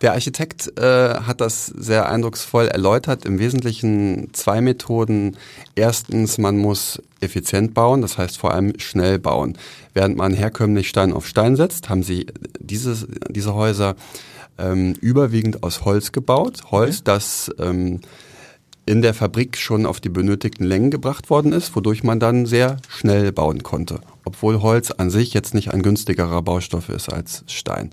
Der 0.00 0.12
Architekt 0.12 0.78
äh, 0.78 1.14
hat 1.20 1.42
das 1.42 1.66
sehr 1.66 2.08
eindrucksvoll 2.08 2.68
erläutert. 2.68 3.26
Im 3.26 3.38
Wesentlichen 3.38 4.30
zwei 4.32 4.62
Methoden. 4.62 5.36
Erstens, 5.74 6.38
man 6.38 6.56
muss 6.56 7.02
effizient 7.20 7.74
bauen, 7.74 8.00
das 8.00 8.16
heißt 8.16 8.38
vor 8.38 8.54
allem 8.54 8.78
schnell 8.78 9.18
bauen. 9.18 9.58
Während 9.92 10.16
man 10.16 10.32
herkömmlich 10.32 10.88
Stein 10.88 11.12
auf 11.12 11.26
Stein 11.26 11.54
setzt, 11.56 11.90
haben 11.90 12.02
sie 12.02 12.26
dieses, 12.58 13.06
diese 13.28 13.54
Häuser 13.54 13.94
ähm, 14.56 14.94
überwiegend 15.00 15.62
aus 15.62 15.84
Holz 15.84 16.12
gebaut. 16.12 16.60
Holz, 16.70 16.96
okay. 16.96 17.02
das 17.04 17.50
ähm, 17.58 18.00
in 18.90 19.02
der 19.02 19.14
Fabrik 19.14 19.56
schon 19.56 19.86
auf 19.86 20.00
die 20.00 20.08
benötigten 20.08 20.64
Längen 20.64 20.90
gebracht 20.90 21.30
worden 21.30 21.52
ist, 21.52 21.76
wodurch 21.76 22.02
man 22.02 22.18
dann 22.18 22.44
sehr 22.44 22.78
schnell 22.88 23.30
bauen 23.30 23.62
konnte, 23.62 24.00
obwohl 24.24 24.62
Holz 24.62 24.90
an 24.90 25.10
sich 25.10 25.32
jetzt 25.32 25.54
nicht 25.54 25.72
ein 25.72 25.84
günstigerer 25.84 26.42
Baustoff 26.42 26.88
ist 26.88 27.08
als 27.08 27.44
Stein. 27.46 27.90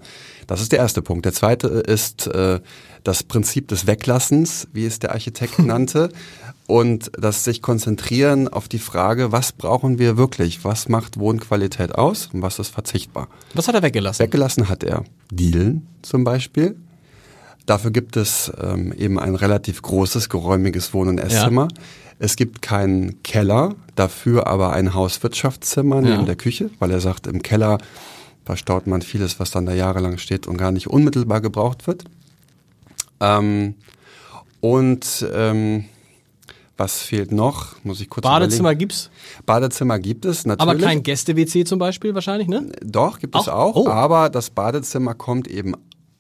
Das 0.48 0.60
ist 0.60 0.72
der 0.72 0.80
erste 0.80 1.04
Punkt. 1.04 1.26
Der 1.26 1.34
zweite 1.34 1.68
ist 1.68 2.26
äh, 2.26 2.62
das 3.04 3.22
Prinzip 3.22 3.68
des 3.68 3.86
Weglassens, 3.86 4.70
wie 4.74 4.88
es 4.88 4.98
der 4.98 5.12
Architekt 5.12 5.60
nannte, 5.64 6.10
und 6.66 7.12
das 7.14 7.44
sich 7.44 7.62
konzentrieren 7.62 8.48
auf 8.48 8.68
die 8.68 8.80
Frage, 8.80 9.32
was 9.32 9.52
brauchen 9.52 10.00
wir 10.00 10.18
wirklich? 10.18 10.66
Was 10.66 10.90
macht 10.90 11.20
Wohnqualität 11.20 11.94
aus 11.94 12.32
und 12.34 12.42
was 12.42 12.58
ist 12.58 12.70
verzichtbar? 12.70 13.28
Was 13.54 13.68
hat 13.68 13.76
er 13.76 13.84
weggelassen? 13.84 14.24
Weggelassen 14.24 14.68
hat 14.68 14.84
er 14.84 15.04
Dielen 15.32 15.86
zum 16.02 16.24
Beispiel. 16.24 16.76
Dafür 17.68 17.92
gibt 17.92 18.16
es 18.16 18.52
ähm, 18.62 18.94
eben 18.94 19.20
ein 19.20 19.36
relativ 19.36 19.82
großes, 19.82 20.30
geräumiges 20.30 20.94
Wohn- 20.94 21.10
und 21.10 21.20
Esszimmer. 21.20 21.68
Ja. 21.70 21.84
Es 22.18 22.38
gibt 22.38 22.62
keinen 22.62 23.22
Keller, 23.24 23.76
dafür 23.96 24.48
aber 24.48 24.72
ein 24.72 24.94
Hauswirtschaftszimmer 24.94 26.02
neben 26.02 26.20
ja. 26.20 26.24
der 26.24 26.38
Küche, 26.38 26.72
weil 26.80 26.92
er 26.92 27.02
sagt, 27.02 27.28
im 27.28 27.44
Keller 27.44 27.78
verstaut 28.46 28.88
man 28.88 29.02
vieles, 29.02 29.42
was 29.42 29.52
dann 29.52 29.66
da 29.66 29.74
jahrelang 29.74 30.18
steht 30.18 30.48
und 30.48 30.58
gar 30.58 30.72
nicht 30.72 30.88
unmittelbar 30.88 31.42
gebraucht 31.42 31.88
wird. 31.88 32.06
Ähm, 33.20 33.76
und 34.62 35.28
ähm, 35.34 35.86
was 36.78 37.02
fehlt 37.02 37.34
noch? 37.34 37.76
Muss 37.84 38.00
ich 38.00 38.10
kurz 38.10 38.24
Badezimmer 38.24 38.70
überlegen. 38.70 38.80
gibt's? 38.80 39.10
Badezimmer 39.46 40.00
gibt 40.00 40.24
es 40.24 40.46
natürlich. 40.46 40.72
Aber 40.72 40.80
kein 40.80 41.04
Gäste-WC 41.04 41.66
zum 41.66 41.80
Beispiel 41.80 42.16
wahrscheinlich, 42.16 42.48
ne? 42.48 42.72
Doch, 42.82 43.20
gibt 43.20 43.36
auch? 43.36 43.42
es 43.42 43.50
auch. 43.50 43.76
Oh. 43.76 43.90
Aber 43.90 44.30
das 44.30 44.52
Badezimmer 44.52 45.16
kommt 45.16 45.50
eben 45.50 45.74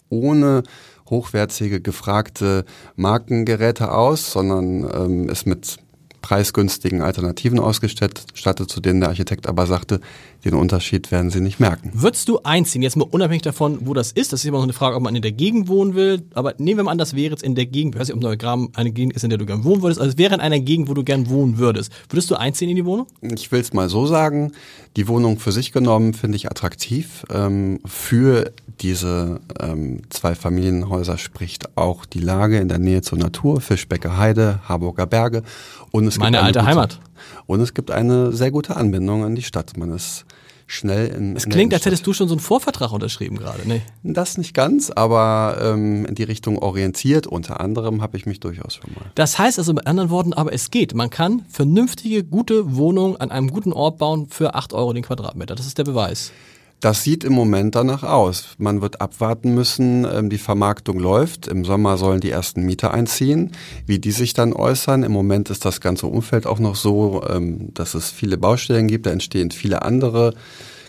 ohne 0.10 0.64
hochwertige, 1.10 1.82
gefragte 1.82 2.66
Markengeräte 2.96 3.92
aus, 3.92 4.32
sondern 4.32 4.90
ähm, 4.94 5.30
ist 5.30 5.46
mit 5.46 5.78
preisgünstigen 6.22 7.02
Alternativen 7.02 7.60
ausgestattet, 7.60 8.70
zu 8.70 8.82
denen 8.82 9.00
der 9.00 9.10
Architekt 9.10 9.48
aber 9.48 9.66
sagte, 9.66 10.02
den 10.48 10.60
Unterschied 10.60 11.12
werden 11.12 11.30
sie 11.30 11.42
nicht 11.42 11.60
merken. 11.60 11.92
Würdest 11.94 12.30
du 12.30 12.40
einziehen, 12.44 12.82
jetzt 12.82 12.96
mal 12.96 13.08
unabhängig 13.10 13.42
davon, 13.42 13.80
wo 13.82 13.94
das 13.94 14.12
ist, 14.12 14.34
das 14.34 14.42
ist 14.42 14.46
immer 14.46 14.58
noch 14.58 14.64
eine 14.64 14.74
Frage, 14.74 14.96
ob 14.96 15.04
man 15.04 15.16
in 15.16 15.22
der 15.22 15.32
Gegend 15.32 15.68
wohnen 15.68 15.96
will, 15.96 16.24
aber 16.34 16.54
nehmen 16.58 16.80
wir 16.80 16.84
mal 16.86 16.92
an, 16.92 16.98
das 16.98 17.16
wäre 17.16 17.32
jetzt 17.32 17.44
in 17.44 17.56
der 17.56 17.66
Gegend, 17.66 17.96
ich 17.96 18.02
weiß 18.02 18.08
nicht, 18.08 18.16
ob 18.16 18.24
Neugraben 18.24 18.70
eine 18.76 18.92
Gegend 18.92 19.14
ist, 19.14 19.24
in 19.24 19.30
der 19.30 19.38
du 19.38 19.46
gern 19.46 19.64
wohnen 19.64 19.82
würdest, 19.82 20.00
also 20.00 20.12
es 20.12 20.18
wäre 20.18 20.34
in 20.34 20.40
einer 20.40 20.60
Gegend, 20.60 20.90
wo 20.90 20.94
du 20.94 21.04
gern 21.04 21.30
wohnen 21.30 21.58
würdest. 21.58 21.92
Würdest 22.10 22.32
du 22.32 22.36
einziehen 22.36 22.70
in 22.70 22.76
die 22.76 22.86
Wohnung? 22.86 23.08
Ich 23.22 23.52
will 23.52 23.60
es 23.60 23.74
mal 23.74 23.90
so 23.90 24.06
sagen, 24.06 24.54
die 24.96 25.08
Wohnung 25.08 25.38
für 25.38 25.52
sich 25.52 25.72
genommen 25.72 26.14
finde 26.14 26.38
ich 26.38 26.50
attraktiv. 26.50 27.26
Ähm, 27.32 27.80
für 27.86 28.52
diese 28.82 29.42
ähm, 29.60 30.02
zwei 30.10 30.36
Familienhäuser 30.36 31.18
spricht 31.18 31.78
auch 31.78 32.06
die 32.06 32.20
Lage 32.20 32.58
in 32.58 32.68
der 32.68 32.80
Nähe 32.80 33.02
zur 33.02 33.18
Natur, 33.18 33.62
Fischbecker 33.62 34.18
Heide, 34.18 34.62
Harburger 34.68 35.06
Berge 35.06 35.44
und 35.92 36.08
es 36.08 36.18
Meine 36.18 36.42
alte 36.42 36.60
gute, 36.60 36.70
Heimat. 36.70 37.00
Und 37.46 37.62
es 37.62 37.74
gibt 37.74 37.92
eine 37.92 38.32
sehr 38.32 38.52
gute 38.52 38.76
Anbindung 38.76 39.24
an 39.24 39.36
die 39.36 39.44
Stadt. 39.44 39.78
Man 39.78 39.92
ist 39.92 40.26
schnell 40.68 41.08
in. 41.08 41.36
Es 41.36 41.48
klingt, 41.48 41.74
als 41.74 41.86
hättest 41.86 42.06
du 42.06 42.14
schon 42.14 42.28
so 42.28 42.36
einen 42.36 42.42
Vorvertrag 42.42 42.92
unterschrieben 42.92 43.38
gerade. 43.38 43.62
Nee. 43.66 43.82
Das 44.04 44.38
nicht 44.38 44.54
ganz, 44.54 44.92
aber 44.92 45.58
ähm, 45.62 46.06
in 46.06 46.14
die 46.14 46.24
Richtung 46.24 46.60
orientiert. 46.60 47.26
Unter 47.26 47.62
anderem 47.62 48.02
habe 48.02 48.18
ich 48.18 48.26
mich 48.26 48.40
durchaus 48.40 48.76
schon 48.76 48.94
mal. 48.94 49.06
Das 49.16 49.40
heißt 49.40 49.58
also 49.58 49.74
mit 49.74 49.88
anderen 49.88 50.10
Worten, 50.10 50.34
aber 50.34 50.54
es 50.54 50.70
geht. 50.70 50.94
Man 50.94 51.10
kann 51.10 51.46
vernünftige, 51.50 52.24
gute 52.24 52.76
Wohnungen 52.76 53.16
an 53.18 53.32
einem 53.32 53.50
guten 53.50 53.74
Ort 53.74 53.98
bauen 53.98 54.28
für 54.30 54.54
acht 54.54 54.74
Euro 54.74 54.94
den 54.94 55.04
Quadratmeter. 55.04 55.56
Das 55.56 55.66
ist 55.66 55.78
der 55.78 55.86
Beweis. 55.86 56.32
Das 56.80 57.04
sieht 57.04 57.24
im 57.24 57.34
Moment 57.34 57.74
danach 57.74 58.04
aus. 58.04 58.50
Man 58.60 58.82
wird 58.82 59.02
abwarten 59.02 59.56
müssen, 59.56 60.06
ähm, 60.06 60.30
die 60.30 60.38
Vermarktung 60.38 61.00
läuft. 61.00 61.48
Im 61.48 61.66
Sommer 61.66 61.98
sollen 61.98 62.20
die 62.20 62.30
ersten 62.30 62.64
Mieter 62.64 62.94
einziehen. 62.94 63.52
Wie 63.88 63.98
die 63.98 64.12
sich 64.12 64.34
dann 64.34 64.54
äußern. 64.54 65.02
Im 65.02 65.12
Moment 65.12 65.50
ist 65.50 65.66
das 65.66 65.82
ganze 65.82 66.06
Umfeld 66.06 66.46
auch 66.46 66.60
noch 66.60 66.76
so, 66.76 67.24
ähm, 67.28 67.74
dass 67.74 67.96
es 67.96 68.12
viele 68.12 68.38
Baustellen 68.38 68.88
gibt. 68.88 69.08
Da 69.08 69.12
entstehen 69.12 69.50
viele 69.50 69.82
andere 69.82 70.36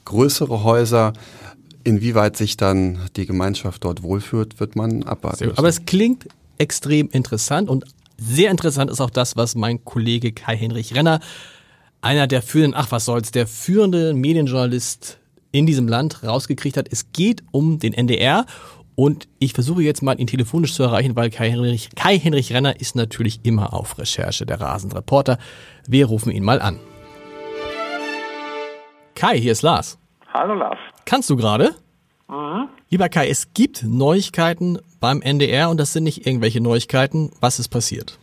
größere 0.04 0.62
Häuser. 0.62 1.14
Inwieweit 1.85 2.37
sich 2.37 2.59
dann 2.59 2.99
die 3.16 3.25
Gemeinschaft 3.25 3.85
dort 3.85 4.02
wohlfühlt, 4.02 4.61
wird 4.61 4.76
man 4.76 5.04
abwarten. 5.04 5.47
Müssen. 5.47 5.59
Aber 5.59 5.68
es 5.68 5.87
klingt 5.87 6.28
extrem 6.59 7.09
interessant 7.09 7.71
und 7.71 7.85
sehr 8.18 8.50
interessant 8.50 8.90
ist 8.90 9.00
auch 9.00 9.11
das, 9.11 9.37
was 9.37 9.54
mein 9.54 9.85
Kollege 9.85 10.33
Kai-Henrich 10.33 10.95
Renner, 10.95 11.21
einer 12.02 12.26
der 12.26 12.42
führenden, 12.42 12.75
ach 12.78 12.90
was 12.90 13.04
soll's, 13.04 13.30
der 13.30 13.47
führende 13.47 14.12
Medienjournalist 14.12 15.18
in 15.52 15.66
diesem 15.66 15.88
Land 15.88 16.22
rausgekriegt 16.22 16.76
hat. 16.76 16.88
Es 16.90 17.12
geht 17.12 17.42
um 17.50 17.78
den 17.78 17.92
NDR 17.92 18.46
und 18.94 19.28
ich 19.38 19.52
versuche 19.52 19.82
jetzt 19.82 20.02
mal 20.02 20.18
ihn 20.18 20.26
telefonisch 20.26 20.74
zu 20.74 20.82
erreichen, 20.82 21.14
weil 21.14 21.30
Kai-Henrich 21.30 21.90
Kai 21.94 22.16
-Henrich 22.16 22.52
Renner 22.52 22.80
ist 22.80 22.96
natürlich 22.96 23.40
immer 23.44 23.72
auf 23.72 23.98
Recherche, 23.98 24.44
der 24.44 24.60
Rasenreporter. 24.60 25.38
Wir 25.86 26.06
rufen 26.06 26.32
ihn 26.32 26.42
mal 26.42 26.60
an. 26.60 26.80
Kai, 29.14 29.38
hier 29.40 29.52
ist 29.52 29.62
Lars. 29.62 29.98
Hallo 30.32 30.54
Lars. 30.54 30.78
Kannst 31.04 31.30
du 31.30 31.36
gerade? 31.36 31.74
Mhm. 32.28 32.68
Lieber 32.90 33.08
Kai, 33.08 33.28
es 33.28 33.52
gibt 33.54 33.82
Neuigkeiten 33.84 34.78
beim 35.00 35.22
NDR 35.22 35.70
und 35.70 35.78
das 35.78 35.92
sind 35.92 36.04
nicht 36.04 36.26
irgendwelche 36.26 36.60
Neuigkeiten. 36.60 37.30
Was 37.40 37.58
ist 37.58 37.68
passiert? 37.68 38.18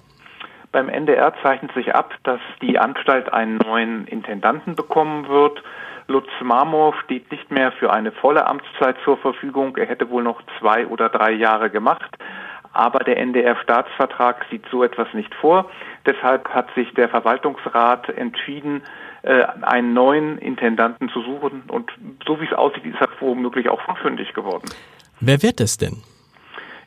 Beim 0.75 0.89
NDR 0.89 1.33
zeichnet 1.41 1.71
sich 1.73 1.95
ab, 1.95 2.13
dass 2.23 2.41
die 2.61 2.77
Anstalt 2.77 3.31
einen 3.31 3.55
neuen 3.59 4.07
Intendanten 4.07 4.75
bekommen 4.75 5.29
wird 5.29 5.63
Lutz 6.07 6.27
Marmor 6.41 6.93
steht 7.03 7.31
nicht 7.31 7.49
mehr 7.49 7.71
für 7.71 7.91
eine 7.91 8.11
volle 8.11 8.45
Amtszeit 8.45 8.95
zur 9.03 9.17
Verfügung. 9.17 9.75
Er 9.77 9.87
hätte 9.87 10.09
wohl 10.09 10.23
noch 10.23 10.41
zwei 10.59 10.85
oder 10.85 11.09
drei 11.09 11.31
Jahre 11.31 11.69
gemacht. 11.69 12.15
Aber 12.73 12.99
der 12.99 13.17
NDR-Staatsvertrag 13.17 14.45
sieht 14.51 14.65
so 14.69 14.83
etwas 14.83 15.07
nicht 15.13 15.33
vor. 15.35 15.71
Deshalb 16.05 16.49
hat 16.49 16.67
sich 16.75 16.93
der 16.93 17.09
Verwaltungsrat 17.09 18.09
entschieden, 18.09 18.83
äh, 19.23 19.45
einen 19.61 19.93
neuen 19.93 20.37
Intendanten 20.37 21.09
zu 21.09 21.21
suchen. 21.21 21.63
Und 21.69 21.89
so 22.27 22.39
wie 22.39 22.45
es 22.45 22.53
aussieht, 22.53 22.85
ist 22.85 22.99
er 22.99 23.09
womöglich 23.21 23.69
auch 23.69 23.81
fündig 24.01 24.33
geworden. 24.33 24.69
Wer 25.21 25.41
wird 25.41 25.61
es 25.61 25.77
denn? 25.77 26.03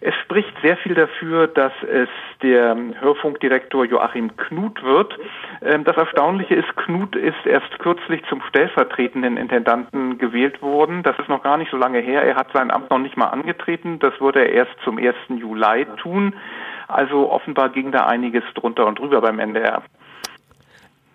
Es 0.00 0.14
spricht 0.22 0.52
sehr 0.62 0.76
viel 0.76 0.94
dafür, 0.94 1.48
dass 1.48 1.72
es 1.82 2.08
der 2.42 2.76
Hörfunkdirektor 3.00 3.84
Joachim 3.84 4.36
Knut 4.36 4.82
wird. 4.82 5.18
Ähm, 5.60 5.84
das 5.84 5.96
Erstaunliche 5.96 6.54
ist, 6.54 6.76
Knut 6.76 7.16
ist 7.16 7.44
erst 7.44 7.78
kürzlich 7.80 8.22
zum 8.28 8.40
stellvertretenden 8.48 9.36
Intendanten 9.36 10.18
gewählt 10.18 10.62
worden. 10.62 11.02
Das 11.02 11.18
ist 11.18 11.28
noch 11.28 11.42
gar 11.42 11.56
nicht 11.56 11.70
so 11.70 11.76
lange 11.76 11.98
her. 11.98 12.22
Er 12.22 12.36
hat 12.36 12.52
sein 12.52 12.70
Amt 12.70 12.90
noch 12.90 12.98
nicht 12.98 13.16
mal 13.16 13.26
angetreten. 13.26 13.98
Das 13.98 14.20
würde 14.20 14.40
er 14.40 14.52
erst 14.52 14.76
zum 14.84 14.98
1. 14.98 15.16
Juli 15.28 15.86
tun. 15.96 16.34
Also 16.86 17.30
offenbar 17.30 17.68
ging 17.70 17.92
da 17.92 18.06
einiges 18.06 18.44
drunter 18.54 18.86
und 18.86 18.98
drüber 18.98 19.20
beim 19.20 19.38
NDR. 19.40 19.82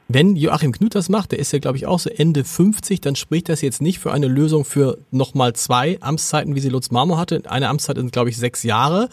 Wenn 0.08 0.36
Joachim 0.36 0.72
Knut 0.72 0.96
das 0.96 1.10
macht, 1.10 1.32
der 1.32 1.40
ist 1.40 1.54
ja, 1.54 1.60
glaube 1.60 1.78
ich, 1.78 1.88
auch 1.88 2.00
so 2.00 2.10
Ende 2.10 2.44
50, 2.44 3.02
dann 3.02 3.16
spricht 3.16 3.50
das 3.50 3.62
jetzt 3.62 3.82
nicht 3.82 4.00
für 4.00 4.12
eine 4.12 4.28
Lösung 4.28 4.66
für 4.66 4.98
nochmal 5.12 5.54
zwei 5.54 5.98
Amtszeiten, 6.02 6.56
wie 6.56 6.60
sie 6.60 6.70
Lutz 6.70 6.92
Marmor 6.92 7.18
hatte. 7.18 7.42
Eine 7.48 7.70
Amtszeit 7.70 7.98
sind, 7.98 8.12
glaube 8.12 8.30
ich, 8.30 8.38
sechs 8.38 8.64
Jahre, 8.64 9.10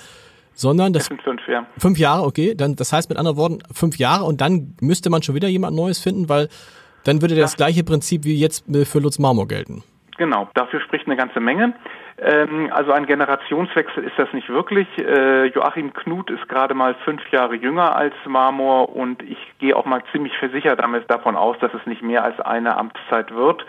sondern 0.52 0.92
das, 0.92 1.04
das 1.04 1.09
sind 1.09 1.23
fünf, 1.23 1.40
ja. 1.49 1.66
Fünf 1.78 1.99
Jahre, 1.99 2.25
okay. 2.25 2.54
Dann, 2.56 2.75
das 2.76 2.92
heißt 2.92 3.09
mit 3.09 3.18
anderen 3.18 3.37
Worten 3.37 3.59
fünf 3.73 3.99
Jahre 3.99 4.25
und 4.25 4.40
dann 4.40 4.75
müsste 4.80 5.11
man 5.11 5.23
schon 5.23 5.35
wieder 5.35 5.49
jemand 5.49 5.76
Neues 5.76 6.00
finden, 6.00 6.28
weil 6.28 6.49
Dann 7.04 7.23
würde 7.23 7.35
das 7.35 7.56
gleiche 7.56 7.85
Prinzip 7.85 8.25
wie 8.25 8.38
jetzt 8.38 8.64
für 8.85 8.99
Lutz 8.99 9.18
Marmor 9.18 9.49
gelten. 9.49 9.82
Genau, 10.18 10.49
dafür 10.54 10.80
spricht 10.80 11.06
eine 11.06 11.16
ganze 11.16 11.40
Menge. 11.40 11.73
Ähm, 12.22 12.70
also 12.70 12.92
ein 12.92 13.06
Generationswechsel 13.06 14.04
ist 14.04 14.18
das 14.18 14.30
nicht 14.34 14.48
wirklich. 14.50 14.86
Äh, 14.98 15.46
Joachim 15.46 15.94
Knut 15.94 16.30
ist 16.30 16.46
gerade 16.48 16.74
mal 16.74 16.94
fünf 17.04 17.22
Jahre 17.30 17.54
jünger 17.54 17.96
als 17.96 18.14
Marmor 18.26 18.94
und 18.94 19.22
ich 19.22 19.38
gehe 19.58 19.74
auch 19.74 19.86
mal 19.86 20.02
ziemlich 20.12 20.36
versichert 20.38 20.80
damit 20.80 21.10
davon 21.10 21.34
aus, 21.34 21.56
dass 21.60 21.72
es 21.72 21.86
nicht 21.86 22.02
mehr 22.02 22.22
als 22.22 22.38
eine 22.40 22.76
Amtszeit 22.76 23.34
wird. 23.34 23.64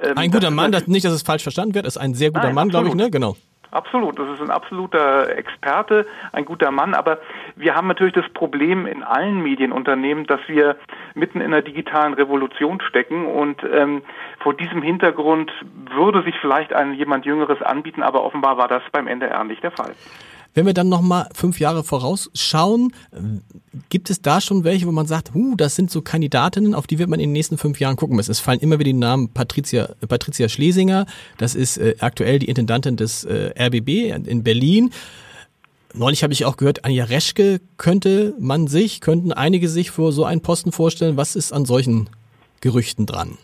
Ähm, 0.00 0.16
ein 0.16 0.30
guter 0.30 0.52
Mann, 0.52 0.70
das, 0.70 0.86
nicht, 0.86 1.04
dass 1.04 1.12
es 1.12 1.22
falsch 1.22 1.42
verstanden 1.42 1.74
wird, 1.74 1.84
ist 1.84 1.98
ein 1.98 2.14
sehr 2.14 2.30
guter 2.30 2.46
Nein, 2.46 2.54
Mann, 2.54 2.68
glaube 2.68 2.88
ich, 2.88 2.94
ne? 2.94 3.10
Genau. 3.10 3.36
Absolut, 3.70 4.18
das 4.18 4.28
ist 4.30 4.40
ein 4.40 4.50
absoluter 4.50 5.36
Experte, 5.36 6.06
ein 6.32 6.44
guter 6.44 6.70
Mann, 6.70 6.94
aber 6.94 7.18
wir 7.56 7.74
haben 7.74 7.88
natürlich 7.88 8.14
das 8.14 8.28
Problem 8.32 8.86
in 8.86 9.02
allen 9.02 9.42
Medienunternehmen, 9.42 10.26
dass 10.26 10.40
wir 10.46 10.76
mitten 11.14 11.40
in 11.40 11.52
einer 11.52 11.62
digitalen 11.62 12.14
Revolution 12.14 12.80
stecken 12.80 13.26
und 13.26 13.62
ähm, 13.64 14.02
vor 14.40 14.54
diesem 14.54 14.82
Hintergrund 14.82 15.52
würde 15.90 16.22
sich 16.22 16.36
vielleicht 16.40 16.72
ein 16.72 16.94
jemand 16.94 17.26
Jüngeres 17.26 17.60
anbieten, 17.60 18.02
aber 18.02 18.24
offenbar 18.24 18.56
war 18.56 18.68
das 18.68 18.82
beim 18.92 19.08
NDR 19.08 19.42
nicht 19.44 19.62
der 19.62 19.72
Fall. 19.72 19.94
Wenn 20.56 20.64
wir 20.64 20.72
dann 20.72 20.88
nochmal 20.88 21.28
fünf 21.34 21.60
Jahre 21.60 21.84
vorausschauen, 21.84 22.94
gibt 23.90 24.08
es 24.08 24.22
da 24.22 24.40
schon 24.40 24.64
welche, 24.64 24.86
wo 24.86 24.90
man 24.90 25.04
sagt, 25.04 25.32
huh, 25.34 25.54
das 25.54 25.76
sind 25.76 25.90
so 25.90 26.00
Kandidatinnen, 26.00 26.74
auf 26.74 26.86
die 26.86 26.98
wird 26.98 27.10
man 27.10 27.20
in 27.20 27.28
den 27.28 27.34
nächsten 27.34 27.58
fünf 27.58 27.78
Jahren 27.78 27.96
gucken 27.96 28.16
müssen. 28.16 28.30
Es 28.30 28.40
fallen 28.40 28.60
immer 28.60 28.78
wieder 28.78 28.86
die 28.86 28.94
Namen 28.94 29.34
Patricia, 29.34 29.90
Patricia 30.08 30.48
Schlesinger, 30.48 31.04
das 31.36 31.54
ist 31.54 31.76
äh, 31.76 31.96
aktuell 32.00 32.38
die 32.38 32.48
Intendantin 32.48 32.96
des 32.96 33.24
äh, 33.24 33.52
RBB 33.54 34.16
in 34.26 34.44
Berlin. 34.44 34.92
Neulich 35.92 36.22
habe 36.22 36.32
ich 36.32 36.46
auch 36.46 36.56
gehört, 36.56 36.86
Anja 36.86 37.04
Reschke 37.04 37.60
könnte 37.76 38.32
man 38.40 38.66
sich, 38.66 39.02
könnten 39.02 39.34
einige 39.34 39.68
sich 39.68 39.90
vor 39.90 40.10
so 40.10 40.24
einen 40.24 40.40
Posten 40.40 40.72
vorstellen. 40.72 41.18
Was 41.18 41.36
ist 41.36 41.52
an 41.52 41.66
solchen 41.66 42.08
Gerüchten 42.62 43.04
dran? 43.04 43.36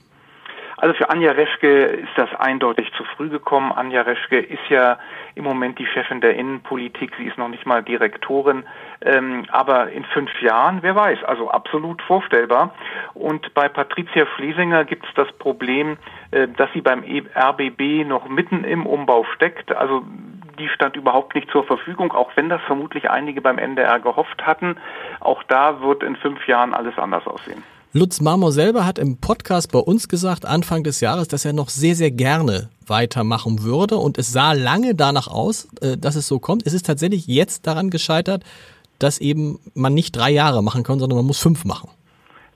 Also 0.79 0.95
für 0.95 1.11
Anja 1.11 1.33
Reschke 1.33 1.85
ist 1.85 2.11
das 2.17 2.31
eindeutig 2.39 2.91
zu 2.97 3.05
früh 3.17 3.29
gekommen. 3.29 3.71
Anja 3.71 4.01
Reschke 4.01 4.39
ist 4.39 4.69
ja 4.71 4.99
im 5.35 5.45
Moment 5.45 5.79
die 5.79 5.87
Chefin 5.87 6.21
der 6.21 6.35
Innenpolitik. 6.37 7.13
Sie 7.19 7.25
ist 7.25 7.39
noch 7.39 7.49
nicht 7.49 7.67
mal 7.67 7.83
Direktorin. 7.83 8.65
Ähm, 9.01 9.47
aber 9.51 9.91
in 9.91 10.05
fünf 10.05 10.31
Jahren, 10.43 10.79
wer 10.83 10.95
weiß, 10.95 11.25
also 11.25 11.51
absolut 11.51 12.03
vorstellbar. 12.03 12.75
Und 13.15 13.55
bei 13.55 13.69
Patricia 13.69 14.27
Fliesinger 14.37 14.85
gibt 14.85 15.07
es 15.07 15.15
das 15.15 15.31
Problem, 15.39 15.97
äh, 16.31 16.49
dass 16.49 16.73
sie 16.73 16.81
beim 16.81 17.03
e 17.05 17.23
RBB 17.35 18.07
noch 18.07 18.29
mitten 18.29 18.65
im 18.65 18.87
Umbau 18.87 19.25
steckt. 19.35 19.75
Also 19.75 20.05
die 20.59 20.69
stand 20.69 20.97
überhaupt 20.97 21.35
nicht 21.35 21.51
zur 21.51 21.65
Verfügung, 21.65 22.13
auch 22.13 22.31
wenn 22.37 22.49
das 22.49 22.61
vermutlich 22.63 23.11
einige 23.11 23.41
beim 23.41 23.59
NDR 23.59 24.01
gehofft 24.01 24.47
hatten. 24.47 24.77
Auch 25.21 25.43
da 25.45 25.81
wird 25.81 26.03
in 26.03 26.17
fünf 26.17 26.47
Jahren 26.47 26.75
alles 26.75 26.99
anders 26.99 27.27
aussehen. 27.27 27.63
Lutz 27.95 28.23
Marmor 28.23 28.53
selber 28.53 28.87
hat 28.87 28.99
im 28.99 29.21
Podcast 29.21 29.71
bei 29.71 29.79
uns 29.79 30.09
gesagt, 30.09 30.47
Anfang 30.47 30.83
des 30.83 31.03
Jahres, 31.03 31.29
dass 31.29 31.45
er 31.45 31.53
noch 31.53 31.69
sehr, 31.69 31.95
sehr 31.95 32.11
gerne 32.11 32.71
weitermachen 32.87 33.65
würde. 33.65 33.97
Und 33.97 34.17
es 34.17 34.33
sah 34.33 34.53
lange 34.55 34.95
danach 34.95 35.29
aus, 35.29 35.69
äh, 35.83 35.99
dass 35.99 36.17
es 36.17 36.27
so 36.27 36.39
kommt. 36.39 36.67
Es 36.67 36.73
ist 36.73 36.87
tatsächlich 36.87 37.27
jetzt 37.27 37.67
daran 37.67 37.91
gescheitert, 37.91 38.45
dass 38.99 39.19
eben 39.19 39.59
man 39.75 39.93
nicht 39.93 40.17
drei 40.17 40.31
Jahre 40.31 40.63
machen 40.63 40.85
kann, 40.85 41.01
sondern 41.01 41.19
man 41.19 41.27
muss 41.27 41.43
fünf 41.43 41.67
machen. 41.67 41.91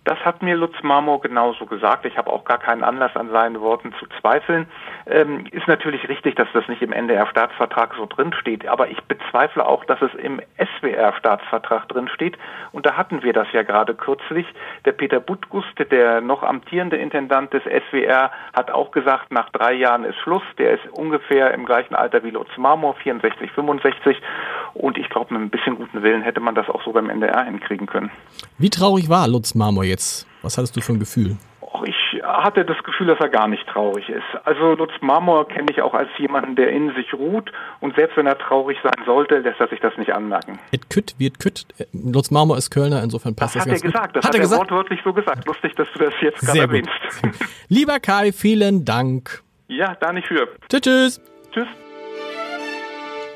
Das 0.07 0.19
hat 0.21 0.41
mir 0.41 0.57
Lutz 0.57 0.77
Marmor 0.83 1.21
genauso 1.21 1.67
gesagt. 1.67 2.07
Ich 2.07 2.17
habe 2.17 2.33
auch 2.33 2.45
gar 2.45 2.59
keinen 2.59 2.85
Anlass 2.85 3.15
an 3.17 3.29
seinen 3.29 3.61
Worten 3.61 3.93
zu 3.99 4.07
zweifeln. 4.21 4.69
Ähm, 5.07 5.47
ist 5.51 5.67
natürlich 5.67 6.09
richtig, 6.09 6.37
dass 6.37 6.49
das 6.55 6.67
nicht 6.69 6.81
im 6.81 6.93
NDR-Staatsvertrag 6.93 7.93
so 7.97 8.07
drinsteht, 8.07 8.67
aber 8.69 8.89
ich 8.89 9.03
bezweifle 9.03 9.67
auch, 9.67 9.85
dass 9.85 10.01
es 10.01 10.15
im 10.15 10.41
SWR-Staatsvertrag 10.87 11.89
drinsteht. 11.89 12.37
Und 12.73 12.87
da 12.87 12.97
hatten 12.97 13.23
wir 13.23 13.33
das 13.33 13.49
ja 13.53 13.63
gerade 13.63 13.95
kürzlich. 13.95 14.47
Der 14.85 14.93
Peter 14.93 15.21
Butgust, 15.21 15.69
der 15.91 16.21
noch 16.21 16.43
amtierende 16.43 16.97
Intendant 16.97 17.53
des 17.53 17.63
SWR, 17.63 18.31
hat 18.55 18.71
auch 18.71 18.91
gesagt, 18.91 19.33
nach 19.33 19.51
drei 19.51 19.73
Jahren 19.75 20.05
ist 20.05 20.17
Schluss. 20.19 20.43
Der 20.59 20.73
ist 20.73 20.87
ungefähr 20.93 21.53
im 21.55 21.65
gleichen 21.65 21.95
Alter 21.95 22.23
wie 22.25 22.31
Lutz 22.31 22.51
Marmor, 22.57 22.95
64, 22.95 23.51
65. 23.51 24.17
Und 24.75 24.99
ich 24.99 25.09
glaube, 25.09 25.35
mit 25.35 25.43
ein 25.43 25.51
bisschen 25.51 25.77
guten 25.77 26.03
Willen 26.03 26.23
hätte 26.23 26.41
man 26.41 26.55
das 26.55 26.69
auch 26.69 26.83
so 26.85 26.93
beim 26.93 27.11
NDR 27.11 27.45
hinkriegen 27.45 27.87
können. 27.87 28.11
Wie 28.59 28.71
traurig 28.71 29.09
war 29.09 29.29
Lutz 29.29 29.55
Marmor 29.55 29.85
jetzt? 29.85 30.27
Was 30.43 30.57
hattest 30.59 30.77
du 30.77 30.81
für 30.81 30.93
ein 30.93 31.01
Gefühl? 31.01 31.37
Hatte 32.27 32.65
das 32.65 32.83
Gefühl, 32.83 33.07
dass 33.07 33.21
er 33.21 33.29
gar 33.29 33.49
nicht 33.49 33.67
traurig 33.69 34.09
ist. 34.09 34.25
Also 34.45 34.75
Lutz 34.75 34.93
Marmor 35.01 35.49
kenne 35.49 35.69
ich 35.71 35.81
auch 35.83 35.95
als 35.95 36.09
jemanden, 36.19 36.57
der 36.57 36.71
in 36.71 36.95
sich 36.95 37.15
ruht 37.15 37.53
und 37.81 37.95
selbst 37.97 38.17
wenn 38.17 38.27
er 38.27 38.39
traurig 38.39 38.79
sein 38.83 39.05
sollte, 39.05 39.39
lässt 39.39 39.61
er 39.61 39.69
sich 39.69 39.81
das 39.81 39.97
nicht 39.97 40.13
anmerken. 40.13 40.59
Et 40.73 40.91
kütt 40.91 41.15
wird 41.19 41.39
kütt. 41.39 41.67
Lutz 41.93 42.31
Marmor 42.31 42.57
ist 42.57 42.71
Kölner, 42.71 43.03
insofern 43.03 43.35
passt 43.35 43.57
das. 43.57 43.65
Das 43.65 43.73
hat 43.73 43.83
er 43.83 43.87
gesagt, 43.87 44.17
das 44.17 44.25
hat, 44.25 44.29
hat 44.29 44.35
er 44.35 44.41
gesagt? 44.41 44.61
wortwörtlich 44.61 45.01
so 45.05 45.13
gesagt. 45.13 45.47
Lustig, 45.47 45.75
dass 45.77 45.89
du 45.93 45.99
das 46.05 46.15
jetzt 46.21 46.41
gerade 46.41 46.61
erwähnst. 46.61 46.91
Lieber 47.69 48.01
Kai, 48.01 48.33
vielen 48.33 48.85
Dank. 48.85 49.43
Ja, 49.69 49.95
da 50.01 50.13
nicht 50.13 50.29
für. 50.29 50.49
Tschüss. 50.69 50.83
Tschüss. 50.83 51.21
Tschüss. 51.53 51.69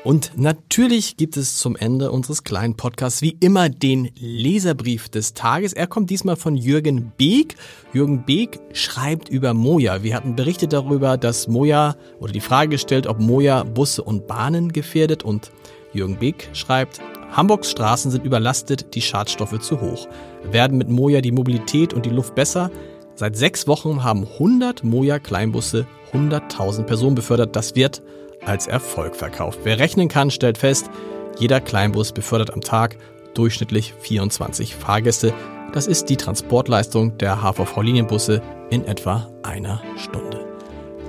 Und 0.03 0.31
natürlich 0.35 1.15
gibt 1.15 1.37
es 1.37 1.57
zum 1.57 1.75
Ende 1.75 2.11
unseres 2.11 2.43
kleinen 2.43 2.75
Podcasts 2.75 3.21
wie 3.21 3.37
immer 3.39 3.69
den 3.69 4.09
Leserbrief 4.19 5.09
des 5.09 5.35
Tages. 5.35 5.73
Er 5.73 5.85
kommt 5.85 6.09
diesmal 6.09 6.37
von 6.37 6.55
Jürgen 6.57 7.11
Beek. 7.17 7.55
Jürgen 7.93 8.25
Beek 8.25 8.59
schreibt 8.73 9.29
über 9.29 9.53
Moja. 9.53 10.01
Wir 10.01 10.15
hatten 10.15 10.35
berichtet 10.35 10.73
darüber, 10.73 11.17
dass 11.17 11.47
Moja 11.47 11.95
oder 12.19 12.33
die 12.33 12.39
Frage 12.39 12.69
gestellt, 12.69 13.05
ob 13.05 13.19
Moja 13.19 13.63
Busse 13.63 14.01
und 14.01 14.25
Bahnen 14.25 14.73
gefährdet. 14.73 15.21
Und 15.21 15.51
Jürgen 15.93 16.17
Beek 16.17 16.49
schreibt, 16.53 16.99
Hamburgs 17.31 17.69
Straßen 17.69 18.09
sind 18.09 18.25
überlastet, 18.25 18.95
die 18.95 19.01
Schadstoffe 19.03 19.59
zu 19.59 19.81
hoch. 19.81 20.07
Werden 20.49 20.79
mit 20.79 20.89
Moja 20.89 21.21
die 21.21 21.31
Mobilität 21.31 21.93
und 21.93 22.07
die 22.07 22.09
Luft 22.09 22.33
besser? 22.33 22.71
Seit 23.13 23.37
sechs 23.37 23.67
Wochen 23.67 24.03
haben 24.03 24.25
100 24.25 24.83
Moja 24.83 25.19
Kleinbusse 25.19 25.85
100.000 26.11 26.83
Personen 26.83 27.13
befördert. 27.13 27.55
Das 27.55 27.75
wird 27.75 28.01
als 28.45 28.67
Erfolg 28.67 29.15
verkauft. 29.15 29.59
Wer 29.63 29.79
rechnen 29.79 30.07
kann, 30.07 30.31
stellt 30.31 30.57
fest, 30.57 30.89
jeder 31.37 31.61
Kleinbus 31.61 32.11
befördert 32.11 32.53
am 32.53 32.61
Tag 32.61 32.97
durchschnittlich 33.33 33.93
24 33.99 34.75
Fahrgäste. 34.75 35.33
Das 35.73 35.87
ist 35.87 36.05
die 36.09 36.17
Transportleistung 36.17 37.17
der 37.17 37.41
HVV-Linienbusse 37.41 38.41
in 38.69 38.85
etwa 38.85 39.29
einer 39.43 39.81
Stunde. 39.97 40.45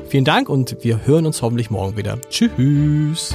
Vielen 0.09 0.25
Dank 0.25 0.49
und 0.49 0.77
wir 0.83 1.07
hören 1.07 1.27
uns 1.27 1.43
hoffentlich 1.43 1.71
morgen 1.71 1.97
wieder. 1.97 2.19
Tschüss. 2.29 3.35